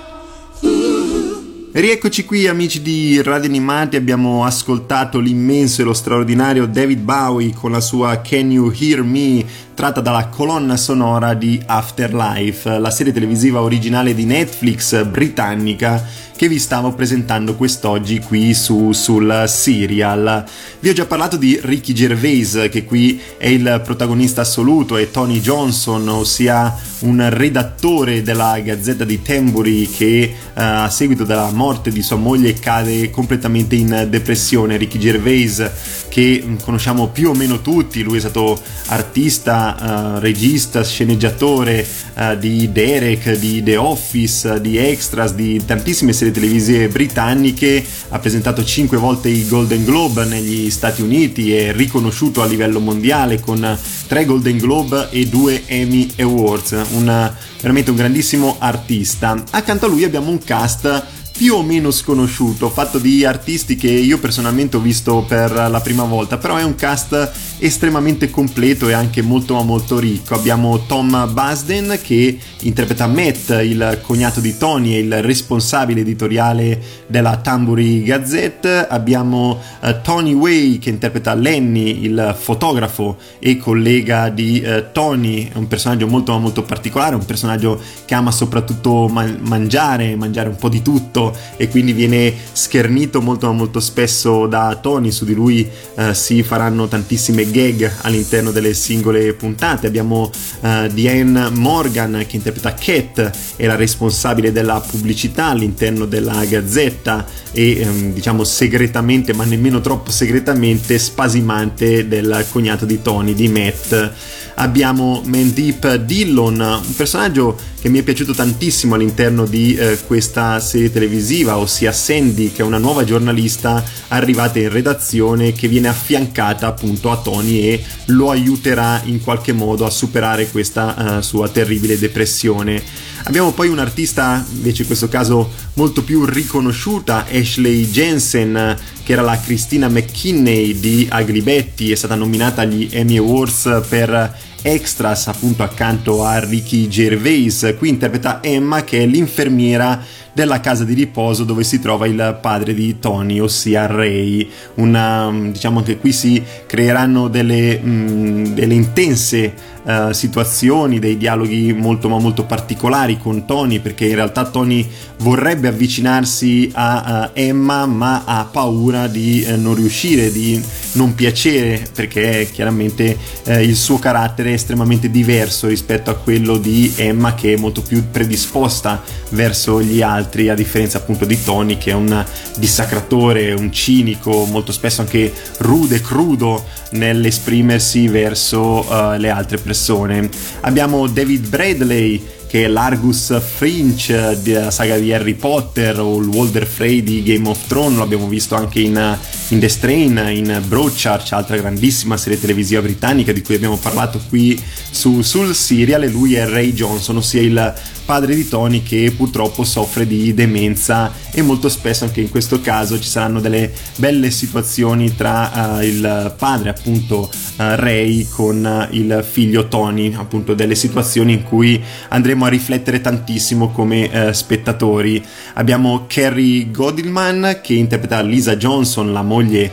Rieccoci 1.73 2.26
qui 2.26 2.47
amici 2.47 2.83
di 2.83 3.23
Radio 3.23 3.49
Animati, 3.49 3.97
abbiamo 3.97 4.45
ascoltato 4.45 5.18
l'immenso 5.18 5.80
e 5.80 5.85
lo 5.85 5.95
straordinario 5.95 6.66
David 6.66 7.00
Bowie 7.00 7.54
con 7.54 7.71
la 7.71 7.80
sua 7.80 8.21
Can 8.21 8.50
You 8.50 8.71
Hear 8.71 9.02
Me, 9.02 9.42
tratta 9.78 10.00
dalla 10.00 10.26
colonna 10.26 10.76
sonora 10.76 11.35
di 11.35 11.62
Afterlife, 11.64 12.80
la 12.80 12.90
serie 12.90 13.12
televisiva 13.12 13.61
originale 13.61 14.12
di 14.12 14.25
Netflix 14.25 15.04
britannica 15.04 16.04
che 16.35 16.49
vi 16.49 16.58
stavo 16.58 16.92
presentando 16.94 17.54
quest'oggi 17.54 18.20
qui 18.20 18.54
su, 18.54 18.92
sul 18.92 19.44
serial. 19.47 20.44
Vi 20.78 20.88
ho 20.88 20.92
già 20.92 21.04
parlato 21.06 21.37
di 21.37 21.58
Ricky 21.62 21.92
Gervais, 21.92 22.68
che 22.70 22.85
qui 22.85 23.20
è 23.37 23.49
il 23.49 23.80
protagonista 23.85 24.42
assoluto, 24.42 24.97
e 24.97 25.11
Tony 25.11 25.40
Johnson, 25.40 26.08
ossia 26.08 26.76
un 27.00 27.28
redattore 27.28 28.23
della 28.23 28.58
Gazzetta 28.61 29.04
di 29.04 29.20
Tembury 29.20 29.88
che 29.88 30.32
uh, 30.32 30.50
a 30.54 30.90
seguito 30.90 31.25
della 31.25 31.50
morte 31.50 31.90
di 31.90 32.02
sua 32.02 32.16
moglie 32.16 32.54
cade 32.54 33.11
completamente 33.11 33.75
in 33.75 34.06
depressione. 34.08 34.76
Ricky 34.76 34.99
Gervais, 34.99 35.70
che 36.18 36.56
conosciamo 36.64 37.06
più 37.06 37.30
o 37.30 37.32
meno 37.32 37.60
tutti, 37.60 38.02
lui 38.02 38.16
è 38.16 38.20
stato 38.20 38.60
artista, 38.87 40.16
uh, 40.16 40.18
regista, 40.18 40.82
sceneggiatore 40.82 41.87
uh, 42.14 42.37
di 42.37 42.72
Derek, 42.72 43.37
di 43.37 43.62
The 43.62 43.76
Office, 43.76 44.60
di 44.60 44.78
Extras, 44.78 45.34
di 45.34 45.64
tantissime 45.64 46.12
serie 46.12 46.32
televisive 46.32 46.88
britanniche, 46.88 47.84
ha 48.08 48.18
presentato 48.18 48.64
5 48.64 48.96
volte 48.96 49.28
i 49.28 49.46
Golden 49.46 49.84
Globe 49.84 50.25
negli 50.25 50.72
Stati 50.72 51.02
Uniti, 51.02 51.54
è 51.54 51.72
riconosciuto 51.72 52.42
a 52.42 52.46
livello 52.46 52.80
mondiale 52.80 53.38
con 53.38 53.78
3 54.08 54.25
Golden 54.25 54.58
Globe 54.58 55.10
e 55.10 55.25
2 55.28 55.62
Emmy 55.66 56.10
Awards, 56.18 56.72
un, 56.94 57.32
veramente 57.60 57.90
un 57.90 57.96
grandissimo 57.96 58.56
artista. 58.58 59.40
Accanto 59.50 59.87
a 59.87 59.88
lui 59.88 60.02
abbiamo 60.02 60.30
un 60.30 60.42
cast 60.42 61.17
più 61.38 61.54
o 61.54 61.62
meno 61.62 61.92
sconosciuto, 61.92 62.68
fatto 62.68 62.99
di 62.99 63.25
artisti 63.25 63.76
che 63.76 63.88
io 63.88 64.18
personalmente 64.18 64.76
ho 64.76 64.80
visto 64.80 65.23
per 65.23 65.52
la 65.52 65.80
prima 65.80 66.02
volta, 66.02 66.37
però 66.37 66.57
è 66.57 66.64
un 66.64 66.75
cast 66.75 67.30
estremamente 67.58 68.30
completo 68.30 68.88
e 68.88 68.92
anche 68.92 69.22
molto 69.22 69.60
molto 69.62 69.98
ricco. 69.98 70.34
Abbiamo 70.34 70.84
Tom 70.86 71.30
Basden 71.32 71.98
che 72.02 72.38
interpreta 72.62 73.06
Matt, 73.06 73.50
il 73.62 74.00
cognato 74.02 74.40
di 74.40 74.56
Tony 74.56 74.94
e 74.94 74.98
il 75.00 75.22
responsabile 75.22 76.00
editoriale 76.00 76.80
della 77.06 77.36
Tamburi 77.36 78.02
Gazette, 78.02 78.86
abbiamo 78.88 79.60
uh, 79.80 79.94
Tony 80.02 80.32
Way 80.32 80.78
che 80.78 80.90
interpreta 80.90 81.34
Lenny, 81.34 82.04
il 82.04 82.36
fotografo 82.38 83.16
e 83.38 83.56
collega 83.56 84.28
di 84.28 84.62
uh, 84.64 84.84
Tony, 84.92 85.50
un 85.54 85.68
personaggio 85.68 86.06
molto 86.06 86.36
molto 86.38 86.62
particolare, 86.62 87.14
un 87.14 87.24
personaggio 87.24 87.80
che 88.04 88.14
ama 88.14 88.30
soprattutto 88.30 89.08
man- 89.08 89.38
mangiare, 89.42 90.16
mangiare 90.16 90.48
un 90.48 90.56
po' 90.56 90.68
di 90.68 90.82
tutto 90.82 91.36
e 91.56 91.68
quindi 91.68 91.92
viene 91.92 92.32
schernito 92.52 93.20
molto 93.20 93.52
molto 93.52 93.80
spesso 93.80 94.46
da 94.46 94.78
Tony, 94.80 95.10
su 95.10 95.24
di 95.24 95.34
lui 95.34 95.68
eh, 95.94 96.14
si 96.14 96.42
faranno 96.42 96.88
tantissime 96.88 97.44
gag 97.50 97.90
all'interno 98.02 98.50
delle 98.50 98.74
singole 98.74 99.32
puntate. 99.34 99.86
Abbiamo 99.86 100.30
eh, 100.60 100.90
Diane 100.92 101.50
Morgan 101.50 102.24
che 102.26 102.36
interpreta 102.36 102.74
Cat, 102.74 103.30
è 103.56 103.66
la 103.66 103.76
responsabile 103.76 104.52
della 104.52 104.80
pubblicità 104.80 105.46
all'interno 105.46 106.06
della 106.06 106.44
gazzetta 106.44 107.26
e 107.52 107.80
ehm, 107.80 108.12
diciamo 108.12 108.44
segretamente, 108.44 109.32
ma 109.32 109.44
nemmeno 109.44 109.80
troppo 109.80 110.10
segretamente, 110.10 110.98
spasimante 110.98 112.06
del 112.08 112.44
cognato 112.50 112.84
di 112.84 113.02
Tony, 113.02 113.34
di 113.34 113.48
Matt 113.48 114.12
abbiamo 114.58 115.22
Mandeep 115.24 115.96
Dillon, 115.96 116.58
un 116.60 116.94
personaggio 116.94 117.56
che 117.80 117.88
mi 117.88 118.00
è 118.00 118.02
piaciuto 118.02 118.32
tantissimo 118.32 118.94
all'interno 118.94 119.46
di 119.46 119.74
eh, 119.74 119.98
questa 120.06 120.58
serie 120.60 120.92
televisiva, 120.92 121.58
ossia 121.58 121.92
Sandy, 121.92 122.52
che 122.52 122.62
è 122.62 122.64
una 122.64 122.78
nuova 122.78 123.04
giornalista 123.04 123.82
arrivata 124.08 124.58
in 124.58 124.68
redazione 124.68 125.52
che 125.52 125.68
viene 125.68 125.88
affiancata 125.88 126.66
appunto 126.66 127.10
a 127.10 127.18
Tony 127.18 127.38
e 127.47 127.85
lo 128.07 128.30
aiuterà 128.30 129.02
in 129.04 129.23
qualche 129.23 129.52
modo 129.52 129.85
a 129.85 129.90
superare 129.90 130.49
questa 130.49 131.18
uh, 131.18 131.21
sua 131.21 131.49
terribile 131.49 131.99
depressione. 131.99 132.83
Abbiamo 133.25 133.52
poi 133.52 133.68
un'artista, 133.68 134.45
invece 134.52 134.83
in 134.83 134.87
questo 134.87 135.09
caso 135.09 135.50
molto 135.75 136.02
più 136.02 136.25
riconosciuta, 136.25 137.26
Ashley 137.30 137.87
Jensen, 137.87 138.76
che 139.02 139.12
era 139.12 139.23
la 139.23 139.38
Cristina 139.38 139.88
McKinney 139.88 140.78
di 140.78 141.07
Agribetti, 141.11 141.92
è 141.92 141.95
stata 141.95 142.14
nominata 142.14 142.62
agli 142.62 142.88
Emmy 142.90 143.18
Awards 143.18 143.83
per 143.88 144.37
Extras 144.62 145.28
appunto 145.28 145.62
accanto 145.62 146.25
a 146.25 146.38
Ricky 146.40 146.88
Gervais. 146.88 147.75
Qui 147.78 147.88
interpreta 147.88 148.42
Emma 148.42 148.83
che 148.85 149.02
è 149.02 149.07
l'infermiera 149.07 150.02
della 150.38 150.61
casa 150.61 150.85
di 150.85 150.95
riposo 150.95 151.42
dove 151.42 151.64
si 151.64 151.80
trova 151.80 152.07
il 152.07 152.38
padre 152.40 152.73
di 152.73 153.00
Tony, 153.00 153.40
ossia 153.40 153.87
Ray. 153.87 154.49
Una, 154.75 155.33
diciamo 155.50 155.83
che 155.83 155.99
qui 155.99 156.12
si 156.12 156.40
creeranno 156.64 157.26
delle, 157.26 157.76
mh, 157.76 157.90
mm, 157.90 158.45
delle 158.54 158.75
intense 158.75 159.52
uh, 159.83 160.12
situazioni, 160.12 161.00
dei 161.00 161.16
dialoghi 161.16 161.73
molto 161.73 162.09
ma 162.09 162.18
molto 162.18 162.45
particolari 162.45 163.18
con 163.18 163.47
Tony, 163.47 163.80
perché 163.80 164.07
in 164.07 164.14
realtà 164.14 164.45
Tony 164.45 164.87
vorrebbe 165.18 165.66
avvicinarsi 165.66 166.71
a 166.75 167.30
uh, 167.35 167.38
Emma, 167.38 167.87
ma 167.87 168.23
ha 168.25 168.45
paura 168.45 169.09
di 169.09 169.45
uh, 169.45 169.61
non 169.61 169.75
riuscire, 169.75 170.30
di 170.30 170.62
non 170.92 171.16
piacere, 171.16 171.85
perché 171.92 172.49
chiaramente 172.52 173.16
il 173.49 173.76
suo 173.76 173.99
carattere 173.99 174.50
è 174.50 174.52
estremamente 174.54 175.11
diverso 175.11 175.68
rispetto 175.68 176.11
a 176.11 176.14
quello 176.14 176.59
di 176.59 176.92
Emma, 176.97 177.35
che 177.35 177.54
è 177.54 177.57
molto 177.57 177.83
più 177.83 178.04
predisposta 178.11 179.02
verso 179.30 179.80
gli 179.80 180.02
altri, 180.02 180.27
a 180.49 180.54
differenza 180.54 180.99
appunto 180.99 181.25
di 181.25 181.42
Tony, 181.42 181.78
che 181.78 181.90
è 181.90 181.94
un 181.94 182.25
dissacratore, 182.56 183.52
un 183.52 183.73
cinico, 183.73 184.44
molto 184.44 184.73
spesso 184.73 185.00
anche 185.00 185.32
rude 185.58 186.00
crudo 186.00 186.64
nell'esprimersi 186.90 188.08
verso 188.08 188.87
le 189.16 189.30
altre 189.30 189.58
persone. 189.58 190.28
Abbiamo 190.61 191.06
David 191.06 191.49
Bradley 191.49 192.37
che 192.49 192.64
è 192.64 192.68
l'Argus 192.68 193.38
Finch 193.42 194.11
della 194.40 194.70
saga 194.70 194.97
di 194.97 195.12
Harry 195.12 195.35
Potter 195.35 196.00
o 196.00 196.18
il 196.18 196.28
Walder 196.28 196.66
Frey 196.66 197.02
di 197.02 197.23
Game 197.23 197.47
of 197.47 197.66
Thrones, 197.66 197.99
l'abbiamo 197.99 198.26
visto 198.26 198.54
anche 198.54 198.80
in 198.80 199.18
in 199.50 199.61
The 199.61 199.68
Strain, 199.68 200.23
in 200.30 200.62
Broadchurch, 200.66 201.32
altra 201.32 201.56
grandissima 201.56 202.18
serie 202.18 202.38
televisiva 202.38 202.82
britannica 202.82 203.32
di 203.32 203.40
cui 203.40 203.54
abbiamo 203.54 203.78
parlato 203.78 204.20
qui 204.28 204.61
su, 204.90 205.23
sul 205.23 205.54
serial 205.54 206.02
e 206.02 206.08
lui 206.08 206.35
è 206.35 206.47
Ray 206.47 206.73
Johnson, 206.75 207.16
ossia 207.16 207.40
il 207.40 207.75
padre 208.08 208.34
di 208.34 208.48
Tony 208.48 208.82
che 208.82 209.12
purtroppo 209.14 209.64
soffre 209.64 210.06
di 210.06 210.32
demenza 210.32 211.12
e 211.30 211.42
molto 211.42 211.68
spesso 211.68 212.04
anche 212.04 212.22
in 212.22 212.30
questo 212.30 212.58
caso 212.62 212.98
ci 212.98 213.06
saranno 213.06 213.38
delle 213.38 213.70
belle 213.96 214.30
situazioni 214.30 215.14
tra 215.14 215.76
uh, 215.76 215.82
il 215.82 216.34
padre 216.38 216.70
appunto 216.70 217.28
uh, 217.28 217.28
Ray 217.56 218.26
con 218.30 218.64
uh, 218.64 218.94
il 218.94 219.22
figlio 219.28 219.68
Tony, 219.68 220.14
appunto 220.14 220.54
delle 220.54 220.74
situazioni 220.74 221.34
in 221.34 221.42
cui 221.42 221.78
andremo 222.08 222.46
a 222.46 222.48
riflettere 222.48 223.02
tantissimo 223.02 223.72
come 223.72 224.30
spettatori. 224.32 225.22
Abbiamo 225.54 226.04
Carrie 226.06 226.70
Godilman 226.70 227.60
che 227.62 227.74
interpreta 227.74 228.22
Lisa 228.22 228.56
Johnson, 228.56 229.12
la 229.12 229.22
moglie 229.22 229.70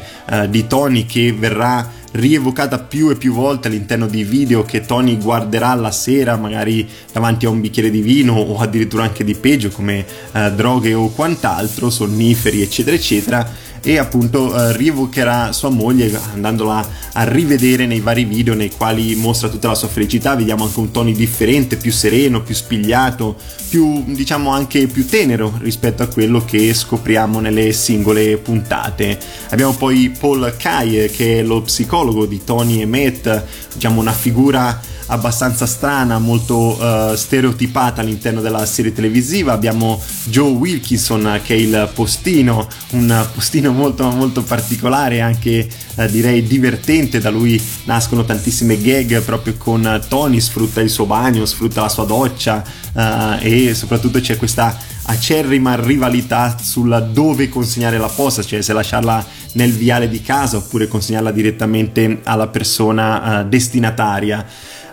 di 0.49 0.67
Tony 0.67 1.05
che 1.05 1.31
verrà 1.31 1.89
rievocata 2.15 2.79
più 2.79 3.09
e 3.09 3.15
più 3.15 3.33
volte 3.33 3.67
all'interno 3.67 4.07
di 4.07 4.23
video 4.23 4.63
che 4.63 4.81
Tony 4.81 5.17
guarderà 5.17 5.73
la 5.73 5.91
sera, 5.91 6.37
magari 6.37 6.87
davanti 7.11 7.45
a 7.45 7.49
un 7.49 7.61
bicchiere 7.61 7.89
di 7.89 8.01
vino 8.01 8.33
o 8.33 8.57
addirittura 8.57 9.03
anche 9.03 9.23
di 9.23 9.35
peggio 9.35 9.69
come 9.69 10.05
eh, 10.31 10.51
droghe 10.53 10.93
o 10.93 11.09
quant'altro, 11.09 11.89
sonniferi, 11.89 12.61
eccetera, 12.61 12.95
eccetera 12.95 13.63
e 13.85 13.99
appunto 13.99 14.51
eh, 14.51 14.75
rievocherà 14.75 15.51
sua 15.51 15.69
moglie 15.69 16.11
andandola 16.33 16.85
a 17.13 17.23
rivedere 17.23 17.85
nei 17.85 17.99
vari 17.99 18.25
video 18.25 18.55
nei 18.55 18.71
quali 18.71 19.13
mostra 19.13 19.47
tutta 19.47 19.67
la 19.67 19.75
sua 19.75 19.87
felicità. 19.87 20.35
Vediamo 20.35 20.63
anche 20.63 20.79
un 20.79 20.89
tono 20.89 21.11
differente 21.11 21.77
più 21.77 21.91
sereno 21.91 22.41
più 22.41 22.55
spigliato 22.55 23.37
più 23.69 24.03
diciamo 24.07 24.49
anche 24.49 24.87
più 24.87 25.05
tenero 25.05 25.53
rispetto 25.59 26.01
a 26.01 26.07
quello 26.07 26.43
che 26.43 26.73
scopriamo 26.73 27.39
nelle 27.39 27.73
singole 27.73 28.37
puntate. 28.37 29.19
Abbiamo 29.49 29.73
poi 29.73 30.15
Paul 30.17 30.55
Kai 30.57 31.09
che 31.11 31.39
è 31.39 31.43
lo 31.43 31.61
psicologo 31.61 32.25
di 32.25 32.43
Tony 32.43 32.81
e 32.81 32.85
Matt 32.85 33.43
diciamo 33.73 34.01
una 34.01 34.13
figura 34.13 34.81
abbastanza 35.07 35.65
strana, 35.65 36.19
molto 36.19 36.81
uh, 36.81 37.15
stereotipata 37.15 38.01
all'interno 38.01 38.41
della 38.41 38.65
serie 38.65 38.93
televisiva. 38.93 39.53
Abbiamo 39.53 40.01
Joe 40.25 40.51
Wilkinson 40.51 41.39
che 41.43 41.55
è 41.55 41.57
il 41.57 41.89
postino, 41.93 42.67
un 42.91 43.25
postino 43.33 43.71
molto 43.71 44.09
molto 44.09 44.41
particolare, 44.43 45.21
anche 45.21 45.67
uh, 45.95 46.05
direi 46.07 46.43
divertente. 46.43 47.19
Da 47.19 47.29
lui 47.29 47.61
nascono 47.85 48.23
tantissime 48.25 48.81
gag 48.81 49.21
proprio 49.21 49.55
con 49.57 50.01
Tony, 50.07 50.39
sfrutta 50.39 50.81
il 50.81 50.89
suo 50.89 51.05
bagno, 51.05 51.45
sfrutta 51.45 51.81
la 51.81 51.89
sua 51.89 52.05
doccia 52.05 52.63
uh, 52.93 52.99
e 53.39 53.73
soprattutto 53.73 54.19
c'è 54.19 54.37
questa 54.37 54.93
acerrima 55.07 55.75
rivalità 55.75 56.57
sulla 56.59 56.99
dove 56.99 57.47
consegnare 57.47 57.99
la 57.99 58.07
posta, 58.07 58.41
cioè 58.41 58.61
se 58.61 58.73
lasciarla 58.73 59.23
nel 59.53 59.71
viale 59.71 60.09
di 60.09 60.21
casa 60.21 60.57
oppure 60.57 60.87
consegnarla 60.87 61.31
direttamente 61.31 62.21
alla 62.23 62.47
persona 62.47 63.45
destinataria. 63.47 64.45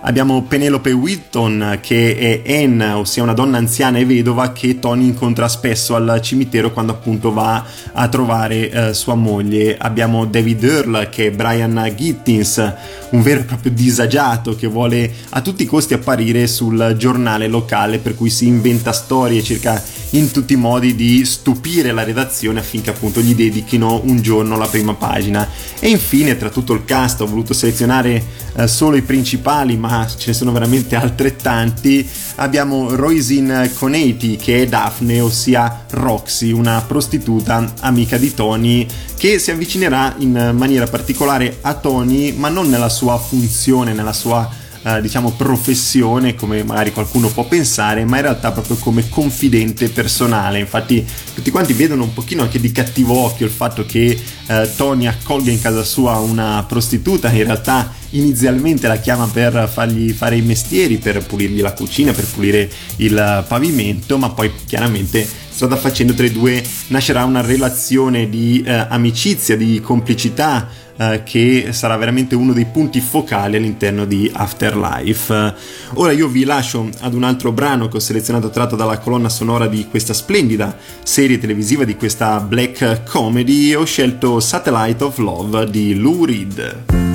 Abbiamo 0.04 0.42
Penelope 0.42 0.90
Whitton 0.90 1.78
che 1.80 2.42
è 2.44 2.64
Anne, 2.64 2.90
ossia 2.90 3.22
una 3.22 3.34
donna 3.34 3.58
anziana 3.58 3.98
e 3.98 4.04
vedova 4.04 4.50
che 4.50 4.80
Tony 4.80 5.06
incontra 5.06 5.46
spesso 5.46 5.94
al 5.94 6.20
cimitero 6.20 6.72
quando 6.72 6.90
appunto 6.90 7.32
va 7.32 7.64
a 7.92 8.08
trovare 8.08 8.68
eh, 8.68 8.94
sua 8.94 9.14
moglie. 9.14 9.76
Abbiamo 9.78 10.24
David 10.24 10.64
Earl 10.64 11.08
che 11.08 11.28
è 11.28 11.30
Brian 11.30 11.92
Gittins, 11.94 12.74
un 13.10 13.22
vero 13.22 13.40
e 13.40 13.44
proprio 13.44 13.70
disagiato 13.70 14.56
che 14.56 14.66
vuole 14.66 15.08
a 15.30 15.40
tutti 15.40 15.62
i 15.62 15.66
costi 15.66 15.94
apparire 15.94 16.48
sul 16.48 16.96
giornale 16.98 17.46
locale 17.46 17.98
per 17.98 18.16
cui 18.16 18.28
si 18.28 18.48
inventa 18.48 18.90
storie, 18.90 19.40
cerca 19.40 19.80
in 20.12 20.30
tutti 20.30 20.54
i 20.54 20.56
modi 20.56 20.94
di 20.94 21.24
stupire 21.24 21.92
la 21.92 22.04
redazione 22.04 22.60
affinché 22.60 22.90
appunto 22.90 23.20
gli 23.20 23.34
dedichino 23.34 24.02
un 24.04 24.20
giorno 24.20 24.56
la 24.56 24.66
prima 24.66 24.94
pagina. 24.94 25.48
E 25.78 25.88
infine 25.88 26.36
tra 26.36 26.50
tutto 26.50 26.72
il 26.72 26.84
cast 26.84 27.20
ho 27.20 27.26
voluto 27.26 27.54
selezionare 27.54 28.22
eh, 28.54 28.66
solo 28.66 28.96
i 28.96 29.02
principali, 29.02 29.76
ma 29.76 30.06
ce 30.06 30.28
ne 30.28 30.32
sono 30.34 30.52
veramente 30.52 30.96
altrettanti. 30.96 32.08
Abbiamo 32.36 32.94
Roisin 32.94 33.70
Coneti 33.78 34.36
che 34.36 34.62
è 34.62 34.66
Daphne, 34.66 35.20
ossia 35.20 35.86
Roxy, 35.90 36.52
una 36.52 36.82
prostituta 36.86 37.74
amica 37.80 38.18
di 38.18 38.34
Tony 38.34 38.86
che 39.16 39.38
si 39.38 39.50
avvicinerà 39.50 40.14
in 40.18 40.52
maniera 40.54 40.86
particolare 40.86 41.58
a 41.60 41.74
Tony, 41.74 42.32
ma 42.32 42.48
non 42.48 42.68
nella 42.68 42.88
sua 42.88 43.16
funzione, 43.18 43.92
nella 43.92 44.12
sua 44.12 44.60
eh, 44.82 45.00
diciamo 45.00 45.30
professione 45.32 46.34
come 46.34 46.64
magari 46.64 46.92
qualcuno 46.92 47.28
può 47.28 47.44
pensare 47.44 48.04
ma 48.04 48.16
in 48.16 48.22
realtà 48.22 48.52
proprio 48.52 48.76
come 48.76 49.08
confidente 49.08 49.88
personale. 49.88 50.58
Infatti 50.58 51.04
tutti 51.34 51.50
quanti 51.50 51.72
vedono 51.72 52.04
un 52.04 52.12
pochino 52.12 52.42
anche 52.42 52.60
di 52.60 52.72
cattivo 52.72 53.16
occhio 53.18 53.46
il 53.46 53.52
fatto 53.52 53.86
che 53.86 54.20
eh, 54.46 54.70
Tony 54.76 55.06
accolga 55.06 55.50
in 55.50 55.60
casa 55.60 55.84
sua 55.84 56.18
una 56.18 56.64
prostituta 56.66 57.30
in 57.30 57.44
realtà 57.44 58.00
inizialmente 58.12 58.88
la 58.88 58.96
chiama 58.96 59.26
per 59.26 59.68
fargli 59.72 60.12
fare 60.12 60.36
i 60.36 60.42
mestieri 60.42 60.98
per 60.98 61.24
pulirgli 61.24 61.60
la 61.60 61.72
cucina 61.72 62.12
per 62.12 62.26
pulire 62.26 62.70
il 62.96 63.44
pavimento 63.46 64.18
ma 64.18 64.30
poi 64.30 64.50
chiaramente 64.66 65.26
strada 65.52 65.76
facendo 65.76 66.14
tra 66.14 66.26
i 66.26 66.32
due 66.32 66.62
nascerà 66.88 67.24
una 67.24 67.40
relazione 67.40 68.28
di 68.28 68.62
eh, 68.66 68.72
amicizia 68.88 69.56
di 69.56 69.80
complicità 69.80 70.68
eh, 70.96 71.22
che 71.24 71.68
sarà 71.70 71.96
veramente 71.96 72.34
uno 72.34 72.52
dei 72.52 72.66
punti 72.66 73.00
focali 73.00 73.56
all'interno 73.56 74.04
di 74.04 74.30
Afterlife. 74.32 75.54
Ora 75.94 76.12
io 76.12 76.28
vi 76.28 76.44
lascio 76.44 76.88
ad 77.00 77.14
un 77.14 77.24
altro 77.24 77.52
brano 77.52 77.88
che 77.88 77.96
ho 77.96 78.00
selezionato 78.00 78.50
tratto 78.50 78.76
dalla 78.76 78.98
colonna 78.98 79.28
sonora 79.28 79.66
di 79.66 79.86
questa 79.88 80.14
splendida 80.14 80.76
serie 81.02 81.38
televisiva 81.38 81.84
di 81.84 81.96
questa 81.96 82.40
black 82.40 83.04
comedy. 83.04 83.74
Ho 83.74 83.84
scelto 83.84 84.40
Satellite 84.40 85.04
of 85.04 85.18
Love 85.18 85.70
di 85.70 85.94
Lou 85.94 86.24
Reed. 86.24 87.11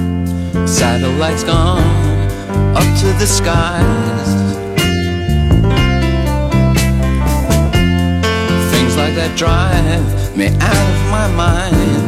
Satellites 0.68 1.46
gone 1.46 1.82
up 2.76 2.84
to 3.00 3.08
the 3.20 3.26
skies. 3.26 4.28
Things 8.72 8.98
like 8.98 9.16
that 9.16 9.34
drive 9.38 10.36
me 10.36 10.48
out 10.48 10.88
of 10.94 11.00
my 11.10 11.28
mind. 11.36 12.04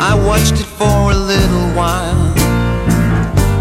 I 0.00 0.14
watched 0.26 0.54
it 0.54 0.66
for 0.78 1.12
a 1.12 1.14
little 1.14 1.68
while. 1.76 2.32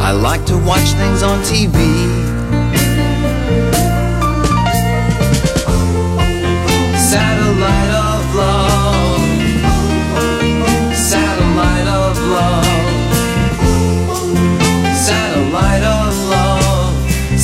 I 0.02 0.12
like 0.12 0.46
to 0.46 0.58
watch 0.58 0.90
things 0.94 1.22
on 1.22 1.40
TV. 1.44 1.76
Satellite 6.98 7.92
of 7.92 8.36
love. 8.36 9.11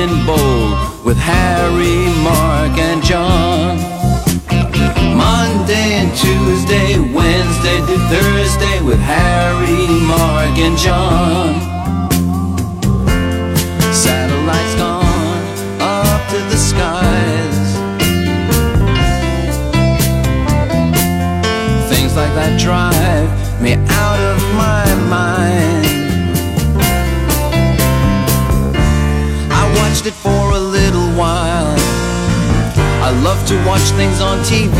You've 0.00 0.26
bold 0.26 1.04
with 1.04 1.18
Harry, 1.18 2.08
Mark, 2.24 2.78
and 2.78 3.02
John. 3.04 3.76
Monday 5.16 5.88
and 6.00 6.10
Tuesday, 6.16 6.98
Wednesday 6.98 7.78
to 7.88 7.96
Thursday 8.08 8.80
with 8.82 9.00
Harry, 9.00 9.86
Mark, 10.06 10.56
and 10.58 10.76
John. 10.78 11.52
Satellites 13.92 14.74
gone 14.76 15.42
up 15.80 16.22
to 16.30 16.38
the 16.50 16.56
skies. 16.56 17.58
Things 21.90 22.16
like 22.16 22.32
that 22.38 22.58
drive 22.58 23.30
me 23.60 23.74
out 23.74 24.19
to 33.50 33.56
watch 33.66 33.86
things 33.98 34.20
on 34.20 34.38
TV. 34.38 34.78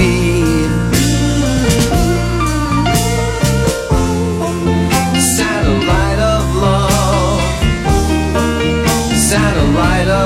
Satellite 5.37 6.21
of 6.35 6.45
love. 6.57 7.41
Satellite 9.31 10.09
of 10.09 10.20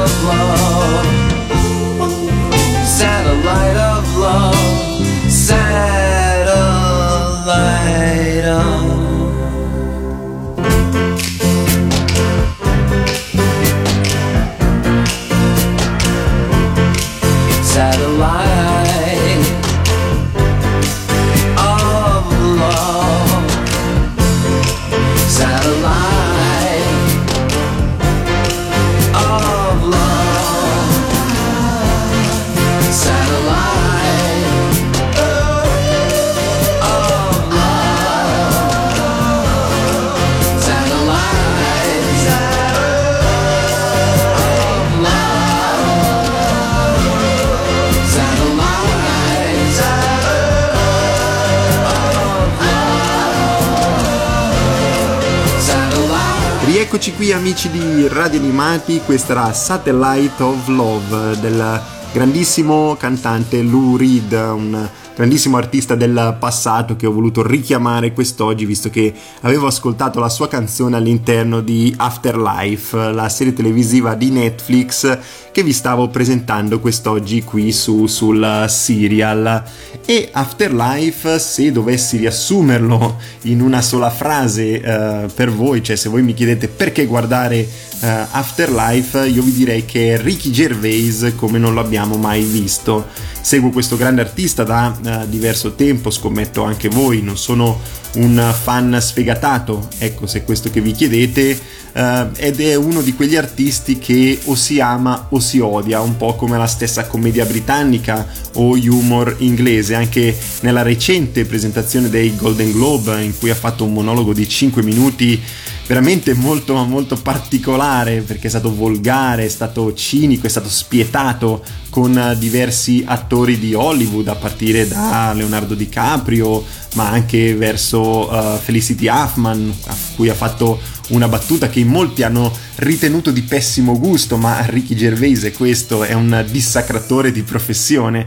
Rieccoci 57.04 57.22
qui 57.22 57.32
amici 57.34 57.70
di 57.70 58.08
Radio 58.08 58.38
Animati, 58.38 59.02
questa 59.04 59.32
era 59.32 59.52
Satellite 59.52 60.42
of 60.42 60.68
Love 60.68 61.38
del 61.38 61.82
grandissimo 62.14 62.96
cantante 62.96 63.60
Lou 63.60 63.98
Reed, 63.98 64.32
un 64.32 64.88
grandissimo 65.14 65.56
artista 65.56 65.94
del 65.94 66.36
passato 66.38 66.96
che 66.96 67.06
ho 67.06 67.12
voluto 67.12 67.46
richiamare 67.46 68.12
quest'oggi 68.12 68.66
visto 68.66 68.90
che 68.90 69.12
avevo 69.42 69.66
ascoltato 69.66 70.18
la 70.18 70.28
sua 70.28 70.48
canzone 70.48 70.96
all'interno 70.96 71.60
di 71.60 71.94
Afterlife, 71.96 73.12
la 73.12 73.28
serie 73.28 73.52
televisiva 73.52 74.14
di 74.14 74.30
Netflix 74.30 75.18
che 75.54 75.62
vi 75.62 75.72
stavo 75.72 76.08
presentando 76.08 76.80
quest'oggi 76.80 77.44
qui 77.44 77.70
su, 77.70 78.06
sul 78.06 78.64
serial. 78.66 79.62
E 80.04 80.28
Afterlife, 80.32 81.38
se 81.38 81.70
dovessi 81.70 82.16
riassumerlo 82.16 83.18
in 83.42 83.60
una 83.60 83.80
sola 83.80 84.10
frase 84.10 84.80
eh, 84.80 85.28
per 85.32 85.52
voi, 85.52 85.80
cioè 85.80 85.94
se 85.94 86.08
voi 86.08 86.22
mi 86.22 86.34
chiedete 86.34 86.66
perché 86.66 87.06
guardare 87.06 87.68
eh, 88.00 88.26
Afterlife, 88.30 89.26
io 89.26 89.42
vi 89.42 89.52
direi 89.52 89.84
che 89.84 90.14
è 90.14 90.20
Ricky 90.20 90.50
Gervais 90.50 91.32
come 91.36 91.58
non 91.58 91.74
l'abbiamo 91.74 92.16
mai 92.16 92.42
visto. 92.42 93.06
Seguo 93.40 93.70
questo 93.70 93.96
grande 93.96 94.20
artista 94.20 94.64
da 94.64 94.96
eh, 95.04 95.28
diverso 95.28 95.74
tempo, 95.74 96.10
scommetto 96.10 96.62
anche 96.62 96.88
voi, 96.88 97.22
non 97.22 97.36
sono 97.36 97.80
un 98.14 98.54
fan 98.62 98.98
sfegatato, 99.00 99.88
ecco 99.98 100.26
se 100.26 100.38
è 100.38 100.44
questo 100.44 100.70
che 100.70 100.80
vi 100.80 100.92
chiedete, 100.92 101.58
eh, 101.92 102.26
ed 102.36 102.60
è 102.60 102.74
uno 102.74 103.00
di 103.02 103.14
quegli 103.14 103.36
artisti 103.36 103.98
che 103.98 104.38
o 104.44 104.54
si 104.54 104.80
ama 104.80 105.26
o 105.30 105.40
si 105.40 105.58
odia, 105.58 106.00
un 106.00 106.16
po' 106.16 106.34
come 106.34 106.58
la 106.58 106.66
stessa 106.66 107.06
commedia 107.06 107.44
britannica 107.44 108.26
o 108.54 108.76
humor 108.76 109.36
inglese, 109.38 109.94
anche 109.94 110.36
nella 110.60 110.82
recente 110.82 111.44
presentazione 111.44 112.08
dei 112.08 112.34
Golden 112.36 112.72
Globe 112.72 113.22
in 113.22 113.36
cui 113.38 113.50
ha 113.50 113.54
fatto 113.54 113.84
un 113.84 113.92
monologo 113.92 114.32
di 114.32 114.48
5 114.48 114.82
minuti 114.82 115.40
veramente 115.86 116.32
molto 116.32 116.82
molto 116.84 117.16
particolare 117.16 118.22
perché 118.22 118.46
è 118.46 118.50
stato 118.50 118.74
volgare, 118.74 119.44
è 119.44 119.48
stato 119.48 119.92
cinico, 119.94 120.46
è 120.46 120.50
stato 120.50 120.68
spietato 120.68 121.62
con 121.94 122.34
diversi 122.40 123.04
attori 123.06 123.56
di 123.56 123.72
Hollywood 123.72 124.26
a 124.26 124.34
partire 124.34 124.88
da 124.88 125.32
Leonardo 125.32 125.76
DiCaprio 125.76 126.64
ma 126.94 127.08
anche 127.08 127.54
verso 127.54 128.28
uh, 128.28 128.58
Felicity 128.58 129.06
Huffman 129.06 129.72
a 129.86 129.94
cui 130.16 130.28
ha 130.28 130.34
fatto 130.34 130.80
una 131.10 131.28
battuta 131.28 131.68
che 131.68 131.84
molti 131.84 132.24
hanno 132.24 132.52
ritenuto 132.76 133.30
di 133.30 133.42
pessimo 133.42 133.96
gusto 133.96 134.36
ma 134.36 134.66
Ricky 134.66 134.96
Gervais 134.96 135.52
questo 135.56 136.02
è 136.02 136.14
un 136.14 136.44
dissacratore 136.50 137.30
di 137.30 137.44
professione 137.44 138.26